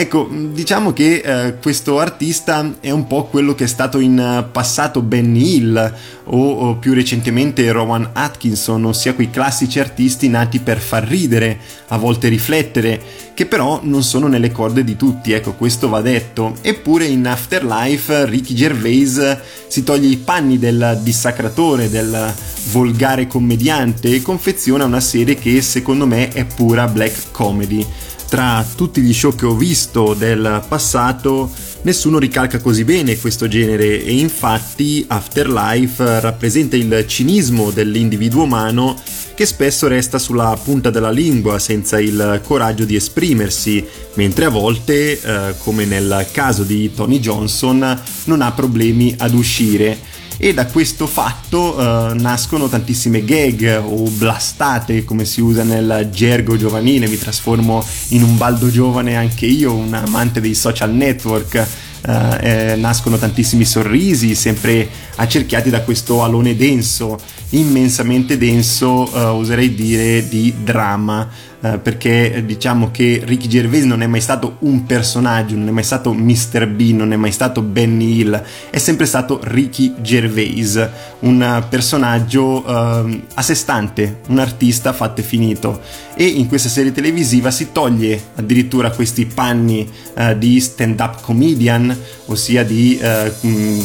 Ecco, 0.00 0.26
diciamo 0.30 0.94
che 0.94 1.16
eh, 1.22 1.58
questo 1.58 1.98
artista 2.00 2.76
è 2.80 2.90
un 2.90 3.06
po' 3.06 3.24
quello 3.26 3.54
che 3.54 3.64
è 3.64 3.66
stato 3.66 3.98
in 3.98 4.46
passato 4.50 5.02
Benny 5.02 5.56
Hill 5.56 5.94
o, 6.24 6.52
o, 6.52 6.76
più 6.76 6.94
recentemente 6.94 7.70
Rowan 7.70 8.08
Atkinson, 8.14 8.86
ossia 8.86 9.12
quei 9.12 9.28
classici 9.28 9.78
artisti 9.78 10.30
nati 10.30 10.60
per 10.60 10.78
far 10.78 11.06
ridere, 11.06 11.58
a 11.88 11.98
volte 11.98 12.28
riflettere, 12.28 12.98
che 13.34 13.44
però 13.44 13.80
non 13.82 14.02
sono 14.02 14.26
nelle 14.26 14.50
corde 14.50 14.84
di 14.84 14.96
tutti, 14.96 15.32
ecco, 15.32 15.52
questo 15.52 15.90
va 15.90 16.00
detto. 16.00 16.54
Eppure 16.62 17.04
in 17.04 17.26
Afterlife 17.26 18.24
Ricky 18.24 18.54
Gervais 18.54 19.36
si 19.68 19.84
toglie 19.84 20.08
i 20.08 20.16
panni 20.16 20.58
del 20.58 20.98
dissacratore, 21.02 21.90
del 21.90 22.32
volgare 22.70 23.26
commediante 23.26 24.14
e 24.14 24.22
confeziona 24.22 24.86
una 24.86 25.00
serie 25.00 25.34
che 25.34 25.60
secondo 25.60 26.06
me 26.06 26.30
è 26.30 26.46
pura 26.46 26.86
black 26.86 27.32
comedy 27.32 27.86
tra 28.30 28.64
tutti 28.76 29.00
gli 29.00 29.12
show 29.12 29.34
che 29.34 29.44
ho 29.44 29.56
visto 29.56 30.14
del 30.14 30.62
passato 30.68 31.50
nessuno 31.82 32.20
ricalca 32.20 32.60
così 32.60 32.84
bene 32.84 33.18
questo 33.18 33.48
genere 33.48 34.04
e 34.04 34.12
infatti 34.12 35.04
Afterlife 35.08 36.20
rappresenta 36.20 36.76
il 36.76 37.04
cinismo 37.08 37.72
dell'individuo 37.72 38.44
umano 38.44 38.96
che 39.34 39.46
spesso 39.46 39.88
resta 39.88 40.20
sulla 40.20 40.56
punta 40.62 40.90
della 40.90 41.10
lingua 41.10 41.58
senza 41.58 41.98
il 41.98 42.40
coraggio 42.44 42.84
di 42.84 42.94
esprimersi, 42.94 43.82
mentre 44.14 44.44
a 44.44 44.50
volte, 44.50 45.18
eh, 45.18 45.54
come 45.58 45.86
nel 45.86 46.26
caso 46.30 46.62
di 46.62 46.92
Tony 46.92 47.20
Johnson, 47.20 48.00
non 48.24 48.42
ha 48.42 48.52
problemi 48.52 49.14
ad 49.16 49.32
uscire 49.32 49.98
e 50.42 50.54
da 50.54 50.64
questo 50.64 51.06
fatto 51.06 51.76
uh, 51.76 52.14
nascono 52.18 52.66
tantissime 52.66 53.26
gag 53.26 53.82
o 53.84 54.08
blastate 54.08 55.04
come 55.04 55.26
si 55.26 55.42
usa 55.42 55.64
nel 55.64 56.08
gergo 56.10 56.56
giovanile. 56.56 57.08
Mi 57.08 57.18
trasformo 57.18 57.84
in 58.08 58.22
un 58.22 58.38
baldo 58.38 58.70
giovane 58.70 59.16
anche 59.16 59.44
io 59.44 59.74
un 59.74 59.92
amante 59.92 60.40
dei 60.40 60.54
social 60.54 60.94
network. 60.94 61.66
Uh, 62.02 62.36
eh, 62.40 62.74
nascono 62.78 63.18
tantissimi 63.18 63.66
sorrisi 63.66 64.34
sempre 64.34 64.88
accerchiati 65.16 65.68
da 65.68 65.82
questo 65.82 66.24
alone 66.24 66.56
denso 66.56 67.18
immensamente 67.50 68.38
denso 68.38 69.02
uh, 69.02 69.34
oserei 69.34 69.74
dire 69.74 70.26
di 70.26 70.54
dramma 70.62 71.28
Uh, 71.60 71.78
perché 71.82 72.42
diciamo 72.46 72.90
che 72.90 73.20
Ricky 73.22 73.46
Gervais 73.46 73.84
non 73.84 74.00
è 74.00 74.06
mai 74.06 74.22
stato 74.22 74.56
un 74.60 74.86
personaggio, 74.86 75.56
non 75.56 75.68
è 75.68 75.70
mai 75.70 75.82
stato 75.82 76.12
Mr. 76.12 76.66
Bean, 76.66 76.96
non 76.96 77.12
è 77.12 77.16
mai 77.16 77.32
stato 77.32 77.60
Benny 77.60 78.18
Hill, 78.18 78.42
è 78.70 78.78
sempre 78.78 79.04
stato 79.04 79.40
Ricky 79.42 79.94
Gervais, 80.00 80.88
un 81.20 81.64
personaggio 81.68 82.64
uh, 82.64 83.22
a 83.34 83.42
sé 83.42 83.54
stante, 83.54 84.20
un 84.28 84.38
artista 84.38 84.94
fatto 84.94 85.20
e 85.20 85.24
finito. 85.24 85.80
E 86.14 86.24
in 86.24 86.48
questa 86.48 86.68
serie 86.68 86.92
televisiva 86.92 87.50
si 87.50 87.68
toglie 87.72 88.20
addirittura 88.36 88.90
questi 88.90 89.26
panni 89.26 89.86
uh, 90.14 90.36
di 90.38 90.58
stand-up 90.60 91.20
comedian, 91.20 91.94
ossia 92.26 92.64
di 92.64 92.98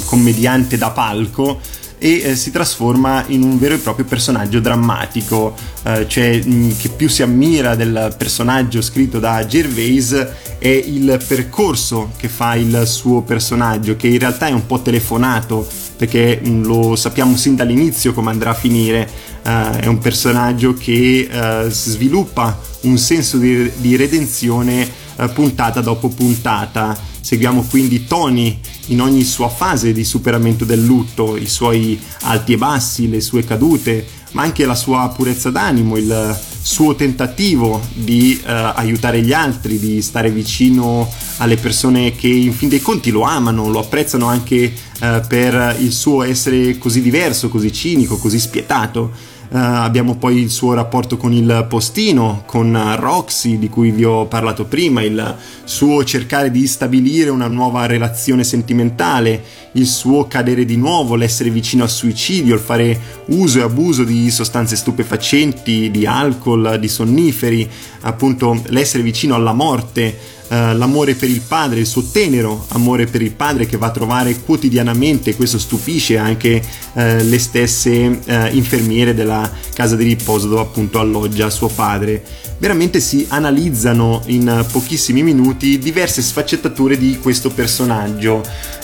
commediante 0.05 0.77
da 0.77 0.91
palco 0.91 1.59
e 2.05 2.21
eh, 2.21 2.35
si 2.35 2.51
trasforma 2.51 3.23
in 3.29 3.41
un 3.41 3.57
vero 3.57 3.73
e 3.73 3.77
proprio 3.79 4.05
personaggio 4.05 4.59
drammatico, 4.59 5.55
eh, 5.81 6.07
cioè 6.07 6.39
mh, 6.39 6.77
che 6.77 6.89
più 6.89 7.09
si 7.09 7.23
ammira 7.23 7.73
del 7.73 8.13
personaggio 8.15 8.79
scritto 8.83 9.17
da 9.17 9.43
Gervais 9.47 10.11
è 10.59 10.67
il 10.67 11.19
percorso 11.27 12.11
che 12.15 12.27
fa 12.27 12.53
il 12.53 12.83
suo 12.85 13.23
personaggio, 13.23 13.95
che 13.95 14.05
in 14.05 14.19
realtà 14.19 14.45
è 14.45 14.51
un 14.51 14.67
po' 14.67 14.83
telefonato 14.83 15.67
perché 15.97 16.39
mh, 16.43 16.61
lo 16.61 16.95
sappiamo 16.95 17.35
sin 17.37 17.55
dall'inizio 17.55 18.13
come 18.13 18.29
andrà 18.29 18.51
a 18.51 18.53
finire, 18.53 19.09
uh, 19.43 19.75
è 19.77 19.87
un 19.87 19.97
personaggio 19.97 20.75
che 20.75 21.27
uh, 21.27 21.67
sviluppa 21.69 22.61
un 22.81 22.99
senso 22.99 23.37
di, 23.37 23.71
di 23.77 23.95
redenzione 23.95 24.87
uh, 25.15 25.27
puntata 25.33 25.81
dopo 25.81 26.09
puntata. 26.09 26.95
Seguiamo 27.19 27.65
quindi 27.67 28.05
Tony 28.05 28.59
in 28.88 29.02
ogni 29.02 29.24
sua 29.24 29.50
fase 29.50 29.91
di 29.91 30.04
superamento 30.04 30.65
del 30.65 30.84
lutto, 30.84 31.36
i 31.38 31.48
suoi 31.48 32.00
alti 32.21 32.54
e 32.54 32.58
bassi, 32.58 33.10
le 33.10 33.21
sue 33.21 33.43
cadute, 33.43 34.06
ma 34.32 34.43
anche 34.43 34.65
la 34.65 34.76
sua 34.76 35.12
purezza 35.15 35.50
d'animo, 35.50 35.98
il 35.98 36.38
suo 36.62 36.95
tentativo 36.95 37.80
di 37.93 38.41
uh, 38.41 38.48
aiutare 38.48 39.21
gli 39.21 39.32
altri, 39.32 39.80
di 39.80 40.02
stare 40.02 40.32
vicino 40.32 41.10
alle 41.38 41.58
persone 41.58 42.15
che 42.15 42.28
in 42.28 42.54
fin 42.54 42.69
dei 42.69 42.82
conti 42.82 43.12
lo 43.12 43.21
amano, 43.21 43.69
lo 43.69 43.80
apprezzano 43.80 44.26
anche 44.26 44.74
uh, 45.00 45.21
per 45.28 45.78
il 45.80 45.91
suo 45.91 46.24
essere 46.24 46.78
così 46.78 47.02
diverso, 47.02 47.50
così 47.50 47.71
cinico, 47.71 48.17
così 48.17 48.39
spietato. 48.39 49.12
Uh, 49.47 49.58
abbiamo 49.58 50.15
poi 50.15 50.39
il 50.39 50.49
suo 50.49 50.73
rapporto 50.73 51.17
con 51.17 51.31
il 51.31 51.65
postino, 51.69 52.43
con 52.45 52.95
Roxy 52.97 53.60
di 53.60 53.69
cui 53.69 53.91
vi 53.91 54.03
ho 54.03 54.25
parlato 54.25 54.65
prima, 54.65 55.01
il 55.01 55.36
suo 55.63 56.03
cercare 56.03 56.49
di 56.51 56.65
stabilire 56.67 57.29
una 57.29 57.47
nuova 57.47 57.86
relazione 57.86 58.43
sentimentale, 58.43 59.43
il 59.73 59.86
suo 59.86 60.27
cadere 60.27 60.65
di 60.65 60.77
nuovo, 60.77 61.15
l'essere 61.15 61.49
vicino 61.49 61.84
al 61.84 61.89
suicidio, 61.89 62.55
il 62.55 62.60
fare 62.60 62.99
uso 63.27 63.60
e 63.60 63.63
abuso 63.63 64.03
di 64.03 64.31
sostanze 64.31 64.75
stupefacenti, 64.75 65.91
di 65.91 66.05
alcol, 66.05 66.77
di 66.79 66.88
sonniferi, 66.88 67.69
appunto 68.01 68.62
l'essere 68.67 69.03
vicino 69.03 69.36
alla 69.36 69.53
morte. 69.53 70.35
Uh, 70.47 70.77
l'amore 70.77 71.15
per 71.15 71.29
il 71.29 71.41
padre, 71.41 71.79
il 71.79 71.88
suo 71.88 72.03
tenero 72.03 72.65
amore 72.69 73.08
per 73.08 73.23
il 73.23 73.31
padre 73.31 73.65
che 73.65 73.77
va 73.77 73.88
a 73.88 73.91
trovare 73.91 74.39
quotidianamente, 74.41 75.36
questo 75.36 75.58
stupisce 75.58 76.17
anche 76.17 76.62
uh, 76.93 76.99
le 77.21 77.39
stesse 77.39 77.89
uh, 77.89 78.19
infermiere 78.51 79.15
della 79.15 79.51
casa 79.73 79.95
di 79.95 80.03
riposo 80.03 80.47
dove 80.47 80.62
appunto 80.62 80.99
alloggia 80.99 81.49
suo 81.49 81.67
padre. 81.67 82.23
Veramente 82.58 82.99
si 82.99 83.25
analizzano 83.27 84.21
in 84.27 84.65
pochissimi 84.71 85.23
minuti 85.23 85.77
diverse 85.79 86.21
sfaccettature 86.21 86.97
di 86.97 87.17
questo 87.19 87.49
personaggio. 87.49 88.43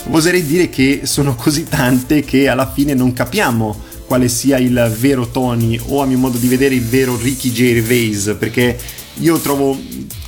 Oserei 0.09 0.45
dire 0.45 0.69
che 0.69 1.01
sono 1.03 1.35
così 1.35 1.65
tante 1.65 2.21
che 2.23 2.47
alla 2.47 2.69
fine 2.69 2.93
non 2.93 3.13
capiamo 3.13 3.89
quale 4.11 4.27
sia 4.27 4.57
il 4.57 4.93
vero 4.99 5.29
Tony 5.29 5.79
o 5.87 6.01
a 6.01 6.05
mio 6.05 6.17
modo 6.17 6.37
di 6.37 6.49
vedere 6.49 6.75
il 6.75 6.83
vero 6.83 7.15
Ricky 7.15 7.49
Gervais 7.49 8.35
perché 8.37 8.77
io 9.19 9.37
trovo 9.39 9.79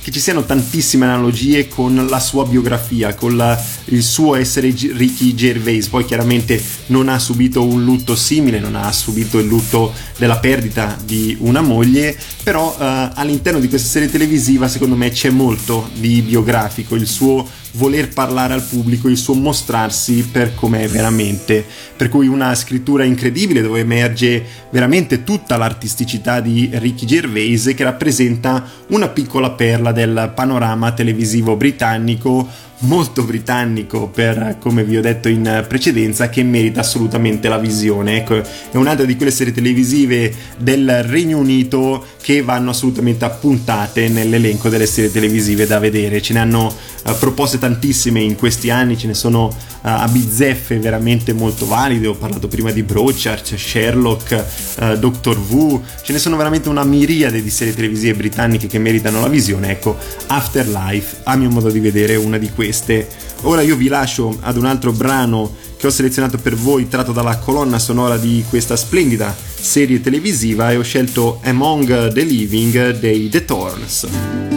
che 0.04 0.10
ci 0.10 0.20
siano 0.20 0.44
tantissime 0.44 1.06
analogie 1.06 1.66
con 1.66 2.06
la 2.10 2.20
sua 2.20 2.44
biografia, 2.44 3.14
con 3.14 3.38
la, 3.38 3.58
il 3.86 4.02
suo 4.02 4.34
essere 4.34 4.68
Ricky 4.68 5.34
Gervais. 5.34 5.88
Poi 5.88 6.04
chiaramente 6.04 6.62
non 6.88 7.08
ha 7.08 7.18
subito 7.18 7.64
un 7.66 7.84
lutto 7.84 8.14
simile, 8.14 8.58
non 8.58 8.76
ha 8.76 8.92
subito 8.92 9.38
il 9.38 9.46
lutto 9.46 9.94
della 10.18 10.36
perdita 10.36 10.98
di 11.02 11.34
una 11.40 11.62
moglie, 11.62 12.18
però 12.42 12.76
uh, 12.78 13.12
all'interno 13.14 13.58
di 13.58 13.68
questa 13.70 13.88
serie 13.88 14.10
televisiva 14.10 14.68
secondo 14.68 14.94
me 14.94 15.08
c'è 15.08 15.30
molto 15.30 15.88
di 15.94 16.20
biografico, 16.20 16.96
il 16.96 17.06
suo 17.06 17.48
voler 17.74 18.08
parlare 18.08 18.54
al 18.54 18.62
pubblico, 18.62 19.08
il 19.08 19.16
suo 19.16 19.34
mostrarsi 19.34 20.26
per 20.30 20.54
com'è 20.54 20.88
veramente. 20.88 21.64
Per 21.96 22.08
cui 22.08 22.26
una 22.26 22.54
scrittura 22.54 23.04
incredibile 23.04 23.62
dove 23.62 23.80
emerge 23.80 24.44
veramente 24.70 25.24
tutta 25.24 25.56
l'artisticità 25.56 26.40
di 26.40 26.70
Ricky 26.72 27.06
Gervais 27.06 27.72
che 27.74 27.84
rappresenta 27.84 28.64
una 28.88 29.08
piccola 29.08 29.50
perla 29.50 29.92
del 29.92 30.32
panorama 30.34 30.92
televisivo 30.92 31.56
britannico 31.56 32.48
molto 32.80 33.22
britannico 33.22 34.08
per 34.08 34.56
come 34.58 34.84
vi 34.84 34.96
ho 34.96 35.00
detto 35.00 35.28
in 35.28 35.64
precedenza 35.66 36.28
che 36.28 36.42
merita 36.42 36.80
assolutamente 36.80 37.48
la 37.48 37.58
visione. 37.58 38.16
Ecco 38.16 38.36
è 38.36 38.76
un'altra 38.76 39.06
di 39.06 39.16
quelle 39.16 39.30
serie 39.30 39.52
televisive 39.52 40.32
del 40.58 41.02
Regno 41.04 41.38
Unito 41.38 42.04
che 42.20 42.42
vanno 42.42 42.70
assolutamente 42.70 43.24
appuntate 43.24 44.08
nell'elenco 44.08 44.68
delle 44.68 44.86
serie 44.86 45.10
televisive 45.10 45.66
da 45.66 45.78
vedere. 45.78 46.20
Ce 46.20 46.32
ne 46.32 46.40
hanno 46.40 46.74
uh, 47.04 47.18
proposte 47.18 47.58
tantissime 47.58 48.20
in 48.20 48.36
questi 48.36 48.70
anni 48.70 48.98
ce 48.98 49.06
ne 49.06 49.14
sono 49.14 49.46
uh, 49.46 49.52
a 49.82 50.08
bizzeffe 50.08 50.78
veramente 50.78 51.32
molto 51.32 51.66
valide. 51.66 52.06
Ho 52.06 52.14
parlato 52.14 52.48
prima 52.48 52.70
di 52.70 52.82
Brochard 52.82 53.54
Sherlock 53.54 54.44
uh, 54.80 54.96
Doctor 54.96 55.38
Who. 55.38 55.82
Ce 56.02 56.12
ne 56.12 56.18
sono 56.18 56.36
veramente 56.36 56.68
una 56.68 56.84
miriade 56.84 57.42
di 57.42 57.50
serie 57.50 57.74
televisive 57.74 58.14
britanniche 58.14 58.66
che 58.66 58.78
meritano 58.78 59.20
la 59.20 59.28
visione. 59.28 59.70
Ecco 59.70 59.96
Afterlife 60.26 61.18
a 61.24 61.36
mio 61.36 61.50
modo 61.50 61.70
di 61.70 61.80
vedere 61.80 62.14
è 62.14 62.16
una 62.16 62.36
di 62.36 62.50
queste 62.50 62.63
queste. 62.64 63.06
Ora 63.42 63.60
io 63.60 63.76
vi 63.76 63.88
lascio 63.88 64.36
ad 64.40 64.56
un 64.56 64.64
altro 64.64 64.90
brano 64.92 65.54
che 65.76 65.86
ho 65.86 65.90
selezionato 65.90 66.38
per 66.38 66.54
voi 66.54 66.88
tratto 66.88 67.12
dalla 67.12 67.36
colonna 67.38 67.78
sonora 67.78 68.16
di 68.16 68.42
questa 68.48 68.74
splendida 68.74 69.36
serie 69.54 70.00
televisiva 70.00 70.70
e 70.70 70.76
ho 70.76 70.82
scelto 70.82 71.40
Among 71.44 72.12
the 72.12 72.22
Living 72.22 72.98
dei 72.98 73.28
The 73.28 73.44
Thorns. 73.44 74.53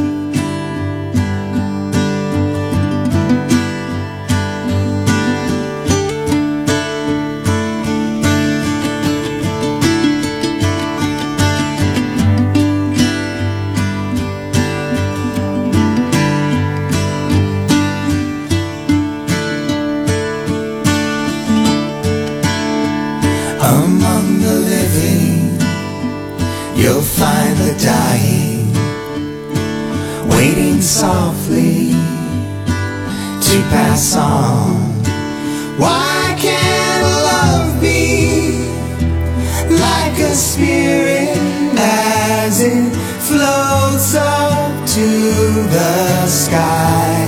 The 45.64 46.28
sky 46.28 47.26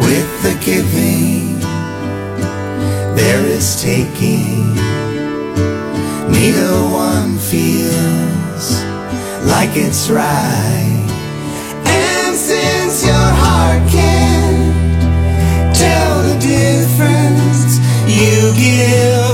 with 0.00 0.42
the 0.42 0.54
giving? 0.64 1.46
there 3.16 3.44
is 3.46 3.82
taking. 3.82 4.74
Neither 6.30 6.74
one 7.08 7.38
feels 7.38 8.66
like 9.52 9.70
it's 9.74 10.10
right. 10.10 11.06
And 11.86 12.36
since 12.36 13.04
your 13.04 13.28
heart 13.42 13.82
can't 13.90 15.74
tell 15.74 16.22
the 16.28 16.36
difference, 16.38 17.78
you 18.06 18.52
give 18.54 19.25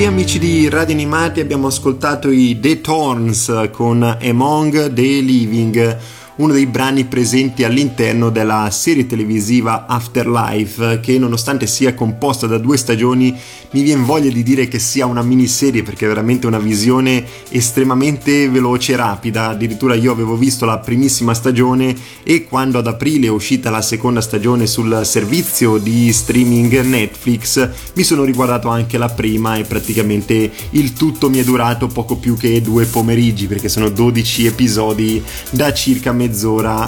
qui 0.00 0.08
amici 0.08 0.38
di 0.38 0.66
Radio 0.70 0.94
Animati, 0.94 1.40
abbiamo 1.40 1.66
ascoltato 1.66 2.30
i 2.30 2.58
The 2.58 2.80
Thorns 2.80 3.68
con 3.70 4.02
Among 4.02 4.94
the 4.94 5.20
Living, 5.20 5.98
uno 6.40 6.54
dei 6.54 6.66
brani 6.66 7.04
presenti 7.04 7.64
all'interno 7.64 8.30
della 8.30 8.70
serie 8.70 9.06
televisiva 9.06 9.84
Afterlife, 9.86 11.00
che 11.00 11.18
nonostante 11.18 11.66
sia 11.66 11.92
composta 11.92 12.46
da 12.46 12.56
due 12.56 12.78
stagioni, 12.78 13.36
mi 13.72 13.82
viene 13.82 14.02
voglia 14.02 14.30
di 14.30 14.42
dire 14.42 14.66
che 14.66 14.78
sia 14.78 15.04
una 15.04 15.22
miniserie 15.22 15.82
perché 15.82 16.06
è 16.06 16.08
veramente 16.08 16.46
una 16.46 16.58
visione 16.58 17.24
estremamente 17.50 18.48
veloce 18.48 18.94
e 18.94 18.96
rapida. 18.96 19.48
Addirittura 19.48 19.94
io 19.94 20.12
avevo 20.12 20.34
visto 20.34 20.64
la 20.64 20.78
primissima 20.78 21.34
stagione 21.34 21.94
e 22.22 22.44
quando 22.44 22.78
ad 22.78 22.86
aprile 22.86 23.26
è 23.26 23.30
uscita 23.30 23.68
la 23.68 23.82
seconda 23.82 24.22
stagione 24.22 24.66
sul 24.66 25.02
servizio 25.04 25.76
di 25.76 26.10
streaming 26.10 26.80
Netflix, 26.80 27.68
mi 27.92 28.02
sono 28.02 28.24
riguardato 28.24 28.68
anche 28.68 28.96
la 28.96 29.10
prima 29.10 29.56
e 29.56 29.64
praticamente 29.64 30.50
il 30.70 30.94
tutto 30.94 31.28
mi 31.28 31.38
è 31.38 31.44
durato 31.44 31.86
poco 31.86 32.16
più 32.16 32.34
che 32.38 32.62
due 32.62 32.86
pomeriggi 32.86 33.46
perché 33.46 33.68
sono 33.68 33.90
12 33.90 34.46
episodi 34.46 35.22
da 35.50 35.72
circa 35.74 36.12
mezz'ora 36.12 36.28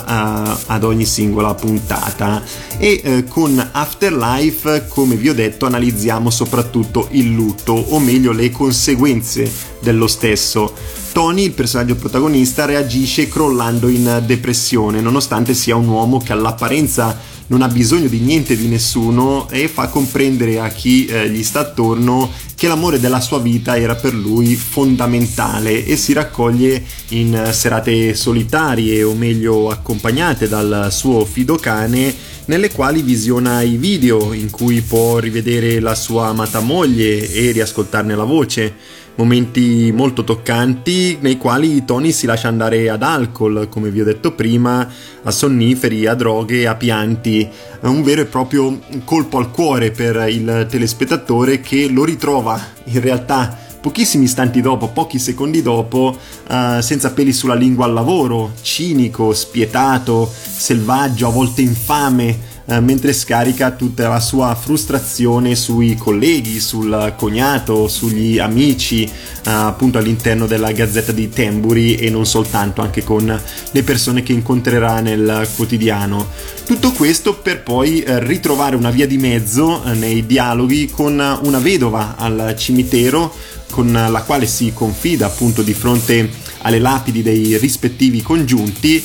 uh, 0.06 0.58
ad 0.66 0.84
ogni 0.84 1.04
singola 1.04 1.54
puntata. 1.54 2.42
E 2.78 3.00
uh, 3.04 3.28
con 3.28 3.68
Afterlife 3.72 4.86
come 4.88 5.16
vi 5.16 5.28
ho 5.28 5.34
detto 5.34 5.66
analizziamo 5.66 6.30
soprattutto 6.30 7.08
il 7.12 7.32
lutto 7.32 7.72
o 7.72 7.98
meglio 7.98 8.32
le 8.32 8.50
conseguenze 8.50 9.50
dello 9.80 10.06
stesso. 10.06 10.74
Tony, 11.12 11.44
il 11.44 11.52
personaggio 11.52 11.96
protagonista, 11.96 12.64
reagisce 12.64 13.28
crollando 13.28 13.88
in 13.88 14.22
depressione 14.24 15.00
nonostante 15.00 15.52
sia 15.52 15.76
un 15.76 15.88
uomo 15.88 16.18
che 16.18 16.32
all'apparenza 16.32 17.18
non 17.52 17.60
ha 17.60 17.68
bisogno 17.68 18.08
di 18.08 18.18
niente 18.20 18.56
di 18.56 18.66
nessuno 18.66 19.46
e 19.50 19.68
fa 19.68 19.88
comprendere 19.88 20.58
a 20.58 20.68
chi 20.68 21.04
eh, 21.04 21.28
gli 21.28 21.42
sta 21.42 21.60
attorno 21.60 22.30
che 22.54 22.66
l'amore 22.66 22.98
della 22.98 23.20
sua 23.20 23.40
vita 23.40 23.76
era 23.76 23.94
per 23.94 24.14
lui 24.14 24.54
fondamentale 24.54 25.84
e 25.84 25.98
si 25.98 26.14
raccoglie 26.14 26.82
in 27.08 27.50
serate 27.52 28.14
solitarie 28.14 29.02
o 29.02 29.12
meglio 29.12 29.68
accompagnate 29.68 30.48
dal 30.48 30.88
suo 30.90 31.26
fido 31.26 31.56
cane 31.56 32.14
nelle 32.46 32.70
quali 32.72 33.02
visiona 33.02 33.60
i 33.60 33.76
video 33.76 34.32
in 34.32 34.48
cui 34.48 34.80
può 34.80 35.18
rivedere 35.18 35.78
la 35.78 35.94
sua 35.94 36.28
amata 36.28 36.60
moglie 36.60 37.30
e 37.30 37.50
riascoltarne 37.50 38.16
la 38.16 38.24
voce 38.24 38.74
momenti 39.16 39.92
molto 39.92 40.24
toccanti 40.24 41.18
nei 41.20 41.36
quali 41.36 41.84
Tony 41.84 42.12
si 42.12 42.26
lascia 42.26 42.48
andare 42.48 42.88
ad 42.88 43.02
alcol, 43.02 43.68
come 43.68 43.90
vi 43.90 44.00
ho 44.00 44.04
detto 44.04 44.32
prima, 44.32 44.88
a 45.22 45.30
sonniferi, 45.30 46.06
a 46.06 46.14
droghe, 46.14 46.66
a 46.66 46.74
pianti, 46.74 47.48
un 47.80 48.02
vero 48.02 48.22
e 48.22 48.26
proprio 48.26 48.78
colpo 49.04 49.38
al 49.38 49.50
cuore 49.50 49.90
per 49.90 50.28
il 50.28 50.66
telespettatore 50.68 51.60
che 51.60 51.88
lo 51.88 52.04
ritrova 52.04 52.60
in 52.84 53.00
realtà 53.00 53.58
pochissimi 53.82 54.24
istanti 54.24 54.60
dopo, 54.60 54.88
pochi 54.88 55.18
secondi 55.18 55.60
dopo, 55.60 56.16
uh, 56.48 56.80
senza 56.80 57.10
peli 57.10 57.32
sulla 57.32 57.56
lingua 57.56 57.84
al 57.86 57.92
lavoro, 57.92 58.52
cinico, 58.62 59.34
spietato, 59.34 60.32
selvaggio, 60.32 61.26
a 61.26 61.30
volte 61.30 61.62
infame, 61.62 62.50
eh, 62.66 62.80
mentre 62.80 63.12
scarica 63.12 63.72
tutta 63.72 64.08
la 64.08 64.20
sua 64.20 64.54
frustrazione 64.54 65.54
sui 65.54 65.96
colleghi, 65.96 66.60
sul 66.60 67.14
cognato, 67.16 67.88
sugli 67.88 68.38
amici, 68.38 69.04
eh, 69.04 69.10
appunto 69.44 69.98
all'interno 69.98 70.46
della 70.46 70.72
gazzetta 70.72 71.12
di 71.12 71.28
Temburi 71.28 71.96
e 71.96 72.10
non 72.10 72.26
soltanto, 72.26 72.82
anche 72.82 73.02
con 73.02 73.40
le 73.70 73.82
persone 73.82 74.22
che 74.22 74.32
incontrerà 74.32 75.00
nel 75.00 75.48
quotidiano. 75.56 76.28
Tutto 76.64 76.92
questo 76.92 77.34
per 77.34 77.62
poi 77.62 78.00
eh, 78.02 78.24
ritrovare 78.24 78.76
una 78.76 78.90
via 78.90 79.06
di 79.06 79.18
mezzo 79.18 79.82
eh, 79.84 79.94
nei 79.94 80.26
dialoghi 80.26 80.88
con 80.90 81.12
una 81.42 81.58
vedova 81.58 82.16
al 82.16 82.54
cimitero 82.56 83.34
con 83.70 83.90
la 83.90 84.22
quale 84.22 84.46
si 84.46 84.70
confida 84.74 85.26
appunto 85.26 85.62
di 85.62 85.72
fronte 85.72 86.28
alle 86.58 86.78
lapidi 86.78 87.22
dei 87.22 87.56
rispettivi 87.56 88.20
congiunti 88.20 89.02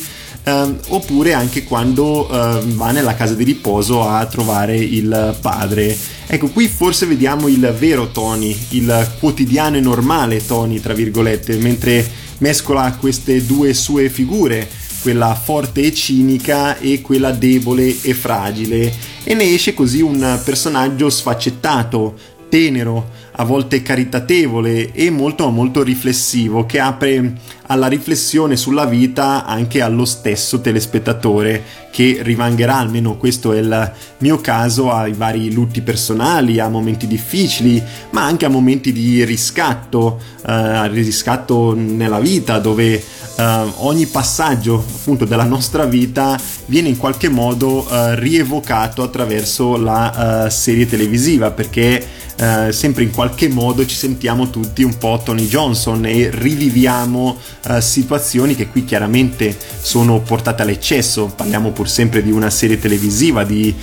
ehm, 0.48 0.80
oppure 0.88 1.34
anche 1.34 1.64
quando 1.64 2.30
ehm, 2.30 2.76
va 2.76 2.92
nella 2.92 3.16
casa 3.16 3.34
di 3.34 3.44
riposo 3.44 4.08
a 4.08 4.26
trovare 4.26 4.78
il 4.78 5.36
padre. 5.42 5.96
Ecco, 6.26 6.48
qui 6.48 6.68
forse 6.68 7.06
vediamo 7.06 7.48
il 7.48 7.76
vero 7.78 8.10
Tony, 8.12 8.58
il 8.70 9.12
quotidiano 9.20 9.76
e 9.76 9.82
normale 9.82 10.46
Tony, 10.46 10.80
tra 10.80 10.94
virgolette, 10.94 11.58
mentre 11.58 12.06
mescola 12.40 12.96
queste 13.00 13.46
due 13.46 13.74
sue 13.74 14.10
figure, 14.10 14.68
quella 15.02 15.36
forte 15.36 15.82
e 15.82 15.94
cinica 15.94 16.78
e 16.78 17.02
quella 17.02 17.32
debole 17.32 17.96
e 18.02 18.14
fragile, 18.14 18.94
e 19.24 19.34
ne 19.34 19.54
esce 19.54 19.74
così 19.74 20.02
un 20.02 20.40
personaggio 20.44 21.10
sfaccettato, 21.10 22.16
tenero, 22.50 23.10
a 23.39 23.43
volte 23.43 23.82
caritatevole 23.82 24.91
e 24.91 25.10
molto 25.10 25.50
molto 25.50 25.84
riflessivo 25.84 26.65
che 26.65 26.80
apre 26.80 27.34
alla 27.67 27.88
riflessione 27.88 28.56
sulla 28.56 28.86
vita 28.86 29.45
anche 29.45 29.82
allo 29.82 30.06
stesso 30.06 30.62
telespettatore 30.62 31.63
che 31.97 32.19
rivangherà, 32.21 32.78
almeno 32.78 33.17
questo 33.17 33.54
è 33.54 33.58
il 33.58 33.91
mio 34.19 34.39
caso, 34.39 34.91
ai 34.91 35.13
vari 35.13 35.52
lutti 35.52 35.82
personali, 35.82 36.60
a 36.60 36.69
momenti 36.69 37.08
difficili, 37.08 37.82
ma 38.12 38.23
anche 38.23 38.45
a 38.45 38.50
momenti 38.50 38.91
di 38.91 39.26
riscatto, 39.26 40.19
eh, 40.45 40.88
riscatto 40.89 41.73
nella 41.76 42.19
vita 42.19 42.60
dove 42.60 42.93
eh, 43.38 43.71
ogni 43.78 44.06
passaggio 44.06 44.76
appunto 44.76 45.26
della 45.26 45.43
nostra 45.43 45.86
vita 45.86 46.39
viene 46.65 46.89
in 46.89 46.97
qualche 46.97 47.30
modo 47.30 47.88
eh, 47.89 48.19
rievocato 48.19 49.04
attraverso 49.04 49.78
la 49.78 50.43
uh, 50.45 50.50
serie 50.50 50.86
televisiva 50.86 51.52
perché 51.52 52.06
uh, 52.39 52.71
sempre 52.71 53.04
in 53.04 53.12
qualche 53.12 53.27
modo 53.50 53.86
ci 53.86 53.96
sentiamo 53.96 54.50
tutti 54.50 54.84
un 54.84 54.97
po' 54.97 55.22
Tony 55.24 55.47
Johnson 55.47 56.06
e 56.06 56.30
riviviamo 56.32 57.38
uh, 57.68 57.80
situazioni 57.80 58.56
che 58.56 58.68
qui 58.68 58.86
chiaramente 58.86 59.58
sono 59.82 60.20
portate 60.22 60.62
all'eccesso. 60.62 61.32
Parliamo 61.36 61.72
pur 61.72 61.89
sempre 61.89 62.22
di 62.24 62.32
una 62.32 62.49
serie 62.49 62.80
televisiva 62.80 63.43
di 63.43 63.74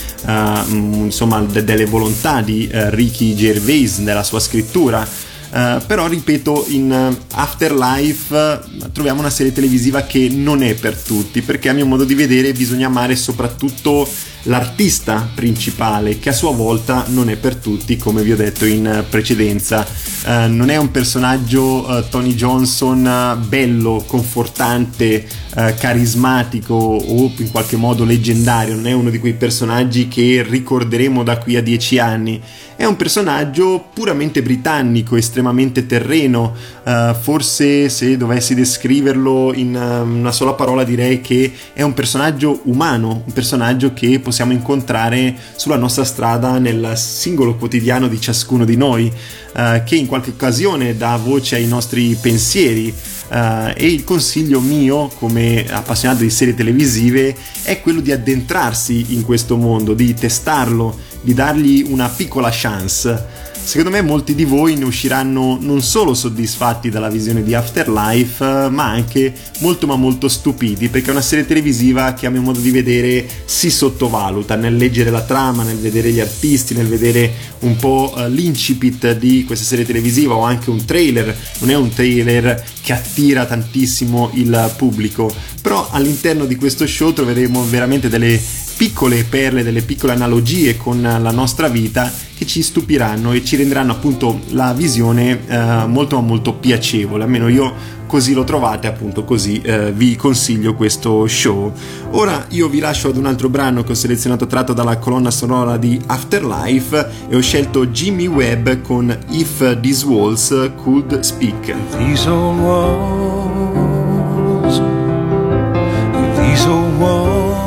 insomma 0.68 1.40
de- 1.40 1.64
delle 1.64 1.84
volontà 1.84 2.40
di 2.40 2.68
Ricky 2.70 3.34
Gervais 3.34 3.98
nella 3.98 4.22
sua 4.22 4.40
scrittura. 4.40 5.06
Uh, 5.54 5.80
però 5.86 6.08
ripeto 6.08 6.64
in 6.70 7.16
Afterlife 7.34 8.34
uh, 8.34 8.90
troviamo 8.90 9.20
una 9.20 9.30
serie 9.30 9.52
televisiva 9.52 10.02
che 10.02 10.28
non 10.28 10.64
è 10.64 10.74
per 10.74 10.96
tutti 10.96 11.42
perché 11.42 11.68
a 11.68 11.72
mio 11.72 11.86
modo 11.86 12.02
di 12.02 12.14
vedere 12.14 12.52
bisogna 12.52 12.88
amare 12.88 13.14
soprattutto 13.14 14.04
l'artista 14.44 15.28
principale 15.34 16.18
che 16.18 16.30
a 16.30 16.32
sua 16.32 16.52
volta 16.52 17.04
non 17.08 17.28
è 17.28 17.36
per 17.36 17.56
tutti 17.56 17.96
come 17.96 18.22
vi 18.22 18.32
ho 18.32 18.36
detto 18.36 18.64
in 18.64 19.04
precedenza. 19.08 19.86
Uh, 20.24 20.48
non 20.48 20.70
è 20.70 20.76
un 20.76 20.90
personaggio 20.90 22.06
Tony 22.10 22.34
Johnson 22.34 23.44
bello 23.46 24.04
confortante 24.06 25.42
carismatico 25.54 26.74
o 26.74 27.30
in 27.36 27.50
qualche 27.52 27.76
modo 27.76 28.04
leggendario. 28.04 28.74
Non 28.74 28.88
è 28.88 28.92
uno 28.92 29.10
di 29.10 29.20
quei 29.20 29.34
personaggi 29.34 30.08
che 30.08 30.44
ricorderemo 30.48 31.22
da 31.22 31.38
qui 31.38 31.56
a 31.56 31.62
dieci 31.62 31.98
anni. 31.98 32.40
È 32.76 32.84
un 32.84 32.96
personaggio 32.96 33.88
puramente 33.94 34.42
britannico, 34.42 35.14
estremamente 35.14 35.86
terreno, 35.86 36.54
uh, 36.82 37.14
forse 37.14 37.88
se 37.88 38.16
dovessi 38.16 38.56
descriverlo 38.56 39.52
in 39.54 39.76
uh, 39.76 40.04
una 40.04 40.32
sola 40.32 40.54
parola 40.54 40.82
direi 40.82 41.20
che 41.20 41.52
è 41.72 41.82
un 41.82 41.94
personaggio 41.94 42.60
umano, 42.64 43.22
un 43.24 43.32
personaggio 43.32 43.94
che 43.94 44.18
possiamo 44.18 44.33
incontrare 44.42 45.36
sulla 45.54 45.76
nostra 45.76 46.04
strada 46.04 46.58
nel 46.58 46.92
singolo 46.96 47.54
quotidiano 47.54 48.08
di 48.08 48.20
ciascuno 48.20 48.64
di 48.64 48.76
noi, 48.76 49.06
uh, 49.06 49.82
che 49.84 49.96
in 49.96 50.06
qualche 50.06 50.30
occasione 50.30 50.96
dà 50.96 51.16
voce 51.16 51.56
ai 51.56 51.66
nostri 51.66 52.16
pensieri. 52.20 52.92
Uh, 53.26 53.72
e 53.74 53.86
il 53.86 54.04
consiglio 54.04 54.60
mio 54.60 55.08
come 55.18 55.64
appassionato 55.68 56.22
di 56.22 56.30
serie 56.30 56.54
televisive 56.54 57.34
è 57.62 57.80
quello 57.80 58.00
di 58.00 58.12
addentrarsi 58.12 59.14
in 59.14 59.24
questo 59.24 59.56
mondo, 59.56 59.94
di 59.94 60.12
testarlo, 60.12 60.98
di 61.22 61.32
dargli 61.32 61.86
una 61.88 62.08
piccola 62.08 62.50
chance. 62.52 63.42
Secondo 63.64 63.90
me 63.90 64.02
molti 64.02 64.34
di 64.34 64.44
voi 64.44 64.76
ne 64.76 64.84
usciranno 64.84 65.58
non 65.60 65.80
solo 65.80 66.12
soddisfatti 66.12 66.90
dalla 66.90 67.08
visione 67.08 67.42
di 67.42 67.54
Afterlife, 67.54 68.68
ma 68.70 68.84
anche 68.84 69.32
molto 69.60 69.86
ma 69.86 69.96
molto 69.96 70.28
stupiti, 70.28 70.88
perché 70.88 71.08
è 71.08 71.10
una 71.10 71.22
serie 71.22 71.46
televisiva 71.46 72.12
che 72.12 72.26
a 72.26 72.30
mio 72.30 72.42
modo 72.42 72.60
di 72.60 72.70
vedere 72.70 73.26
si 73.46 73.70
sottovaluta 73.70 74.54
nel 74.54 74.76
leggere 74.76 75.10
la 75.10 75.22
trama, 75.22 75.64
nel 75.64 75.78
vedere 75.78 76.12
gli 76.12 76.20
artisti, 76.20 76.74
nel 76.74 76.86
vedere 76.86 77.32
un 77.60 77.74
po' 77.76 78.14
eh, 78.16 78.28
l'incipit 78.28 79.16
di 79.16 79.44
questa 79.44 79.64
serie 79.64 79.86
televisiva 79.86 80.34
o 80.34 80.42
anche 80.42 80.70
un 80.70 80.84
trailer. 80.84 81.36
Non 81.60 81.70
è 81.70 81.74
un 81.74 81.88
trailer 81.88 82.62
che 82.82 82.92
attira 82.92 83.46
tantissimo 83.46 84.30
il 84.34 84.72
pubblico, 84.76 85.34
però 85.62 85.88
all'interno 85.90 86.44
di 86.44 86.54
questo 86.54 86.86
show 86.86 87.12
troveremo 87.12 87.64
veramente 87.64 88.08
delle 88.08 88.38
piccole 88.76 89.24
perle, 89.24 89.62
delle 89.62 89.82
piccole 89.82 90.12
analogie 90.12 90.76
con 90.76 91.00
la 91.00 91.30
nostra 91.30 91.68
vita 91.68 92.12
che 92.36 92.46
ci 92.46 92.62
stupiranno 92.62 93.32
e 93.32 93.44
ci 93.44 93.56
renderanno 93.56 93.92
appunto 93.92 94.40
la 94.50 94.72
visione 94.72 95.46
eh, 95.46 95.86
molto 95.86 96.20
molto 96.20 96.54
piacevole. 96.54 97.24
Almeno 97.24 97.48
io 97.48 97.72
così 98.06 98.32
lo 98.32 98.44
trovate 98.44 98.86
appunto 98.86 99.24
così 99.24 99.60
eh, 99.60 99.90
vi 99.92 100.14
consiglio 100.14 100.74
questo 100.74 101.26
show 101.26 101.72
ora 102.10 102.46
io 102.50 102.68
vi 102.68 102.78
lascio 102.78 103.08
ad 103.08 103.16
un 103.16 103.26
altro 103.26 103.48
brano 103.48 103.82
che 103.82 103.92
ho 103.92 103.96
selezionato 103.96 104.46
tratto 104.46 104.72
dalla 104.72 104.98
colonna 104.98 105.30
sonora 105.32 105.76
di 105.78 106.00
Afterlife 106.06 107.08
e 107.28 107.34
ho 107.34 107.40
scelto 107.40 107.86
Jimmy 107.86 108.26
Webb 108.26 108.82
con 108.82 109.16
If 109.30 109.80
These 109.80 110.06
Walls 110.06 110.70
Could 110.76 111.18
Speak 111.20 111.74
These 111.96 112.28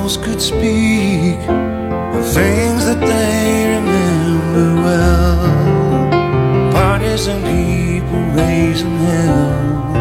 walls 0.08 0.26
could 0.26 0.42
speak 0.42 1.38
of 2.18 2.24
things 2.40 2.86
that 2.86 3.00
they 3.12 3.76
remember 3.76 4.70
well, 4.86 6.72
parties 6.72 7.28
and 7.28 7.44
people 7.44 8.22
raising 8.42 8.98
hell, 9.10 9.96